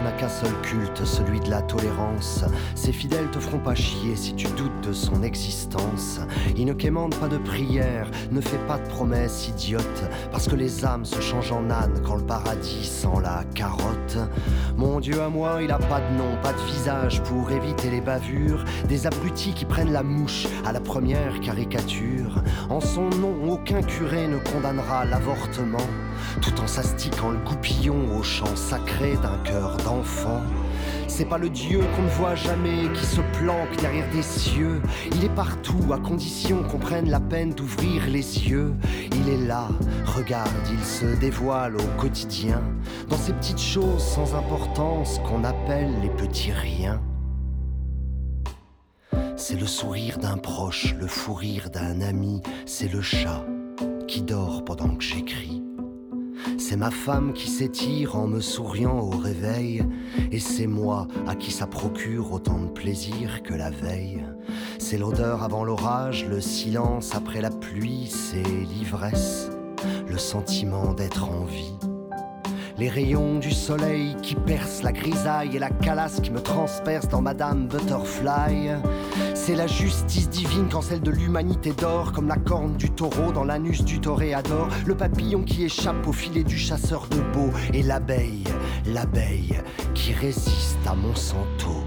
[0.00, 2.44] Dieu-là n'a qu'un seul culte, celui de la tolérance.
[2.74, 6.20] Ses fidèles te feront pas chier si tu doutes de son existence.
[6.56, 10.84] Il ne quémande pas de prière, ne fait pas de promesses idiotes, parce que les
[10.84, 14.18] âmes se changent en ânes quand le paradis sent la carotte.
[14.76, 18.00] Mon Dieu à moi, il a pas de nom, pas de visage pour éviter les
[18.00, 18.64] bavures.
[18.88, 22.42] Des abrutis qui prennent la mouche à la première caricature.
[22.68, 25.78] En son nom, aucun curé ne condamnera l'avortement,
[26.40, 30.40] tout en s'astiquant le goupillon au chant sacré d'un cœur d'enfant.
[31.08, 34.80] C'est pas le Dieu qu'on ne voit jamais qui se planque derrière des cieux.
[35.12, 38.72] Il est partout à condition qu'on prenne la peine d'ouvrir les yeux.
[39.12, 39.68] Il est là,
[40.06, 42.62] regarde, il se dévoile au quotidien
[43.08, 47.02] dans ces petites choses sans importance qu'on appelle les petits riens.
[49.36, 53.44] C'est le sourire d'un proche, le fou rire d'un ami, c'est le chat
[54.06, 55.59] qui dort pendant que j'écris.
[56.70, 59.82] C'est ma femme qui s'étire en me souriant au réveil,
[60.30, 64.24] et c'est moi à qui ça procure autant de plaisir que la veille.
[64.78, 69.50] C'est l'odeur avant l'orage, le silence après la pluie, c'est l'ivresse,
[70.08, 71.74] le sentiment d'être en vie.
[72.78, 77.20] Les rayons du soleil qui percent la grisaille et la calasse qui me transperce dans
[77.20, 78.76] Madame Butterfly.
[79.50, 83.42] C'est la justice divine quand celle de l'humanité dort, comme la corne du taureau dans
[83.42, 88.44] l'anus du toréador, le papillon qui échappe au filet du chasseur de beaux, et l'abeille,
[88.86, 89.60] l'abeille
[89.92, 91.84] qui résiste à Monsanto.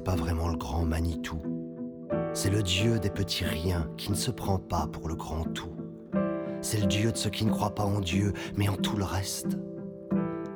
[0.00, 1.40] Pas vraiment le grand Manitou.
[2.32, 5.74] C'est le Dieu des petits riens qui ne se prend pas pour le grand tout.
[6.60, 9.04] C'est le Dieu de ceux qui ne croient pas en Dieu, mais en tout le
[9.04, 9.58] reste.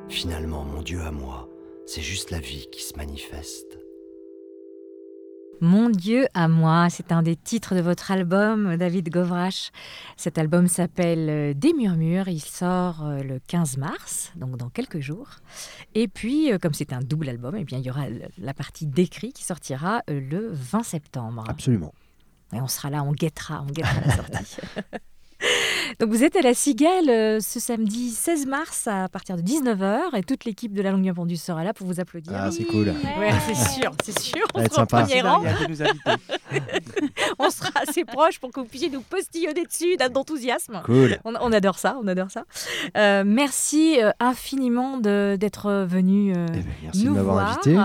[0.08, 1.48] Finalement, mon Dieu à moi,
[1.86, 3.83] c'est juste la vie qui se manifeste.
[5.60, 9.70] Mon Dieu à moi, c'est un des titres de votre album, David Govrache.
[10.16, 12.28] Cet album s'appelle euh, Des murmures.
[12.28, 15.28] Il sort euh, le 15 mars, donc dans quelques jours.
[15.94, 18.06] Et puis, euh, comme c'est un double album, eh bien, il y aura
[18.38, 21.44] la partie d'écrit qui sortira le 20 septembre.
[21.48, 21.94] Absolument.
[22.52, 24.56] Et on sera là, on guettera, on guettera la sortie.
[26.00, 30.16] Donc vous êtes à la Cigale euh, ce samedi 16 mars à partir de 19h
[30.16, 32.32] et toute l'équipe de la Longue Bien Pendue sera là pour vous applaudir.
[32.34, 32.88] Ah, c'est cool.
[33.18, 34.46] Ouais, c'est sûr, c'est sûr.
[34.54, 35.42] On sera au premier rang.
[35.68, 35.76] Nous
[37.38, 40.80] on sera assez proche pour que vous puissiez nous postillonner dessus d'enthousiasme.
[40.84, 41.18] Cool.
[41.24, 42.44] On, on adore ça, on adore ça.
[42.96, 47.76] Euh, merci euh, infiniment d'être venu euh, Eh ben, merci de nous m'avoir voir, invité.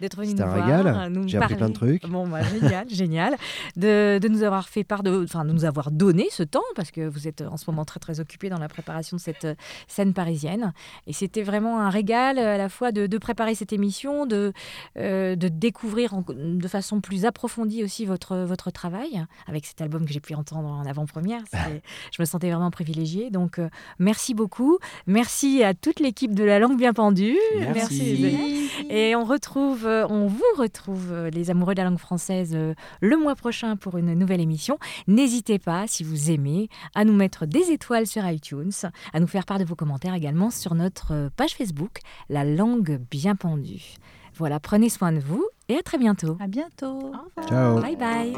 [0.00, 1.08] d'être venu nous un voir, régal.
[1.10, 2.06] nous J'ai appris plein de trucs.
[2.08, 3.36] Bon, bah, génial, génial.
[3.76, 6.90] De, de nous avoir fait part de, enfin, de nous avoir donné ce temps parce
[6.90, 9.44] que vous êtes euh, en ce moment très très occupé dans la préparation de cette
[9.44, 9.54] euh,
[9.88, 10.72] scène parisienne.
[11.06, 14.52] Et c'était vraiment un régal euh, à la fois de, de préparer cette émission, de,
[14.98, 20.04] euh, de découvrir en- de façon plus approfondie aussi votre, votre travail avec cet album
[20.06, 21.42] que j'ai pu entendre en avant-première.
[22.12, 23.30] Je me sentais vraiment privilégiée.
[23.30, 24.78] Donc, euh, merci beaucoup.
[25.06, 27.36] Merci à toute l'équipe de La Langue Bien Pendue.
[27.74, 28.24] Merci.
[28.26, 28.68] amis.
[28.90, 32.56] Et on retrouve, on vous retrouve, les amoureux de la langue française,
[33.00, 34.78] le mois prochain pour une nouvelle émission.
[35.06, 38.72] N'hésitez pas, si vous aimez, à nous mettre des étoiles sur iTunes,
[39.12, 42.98] à nous faire part de vos commentaires également sur notre euh, page Facebook, La Langue
[43.10, 43.94] Bien Pendue.
[44.34, 46.36] Voilà, prenez soin de vous et à très bientôt.
[46.40, 47.12] À bientôt.
[47.48, 47.80] Ciao.
[47.80, 48.36] Bye bye.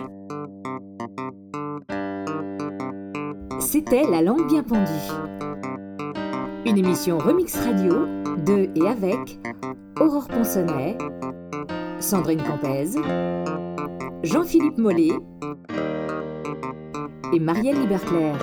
[3.60, 4.90] C'était La langue bien pendue.
[6.66, 8.06] Une émission remix radio
[8.44, 9.38] de et avec
[10.00, 10.96] Aurore Ponsonnet,
[12.00, 12.90] Sandrine Campez
[14.22, 15.12] Jean-Philippe Mollet
[17.32, 18.34] et Marielle Liberclair.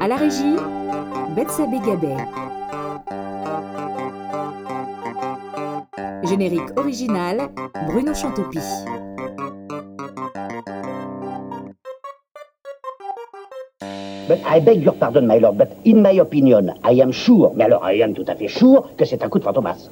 [0.00, 0.56] À la régie,
[1.34, 2.16] Betsabé Gabet.
[6.24, 7.48] Générique original,
[7.86, 8.58] Bruno Chantopie.
[14.28, 17.64] But I beg your pardon, my lord, but in my opinion, I am sure, mais
[17.64, 19.88] alors I am tout à fait sure, que c'est un coup de fantomas.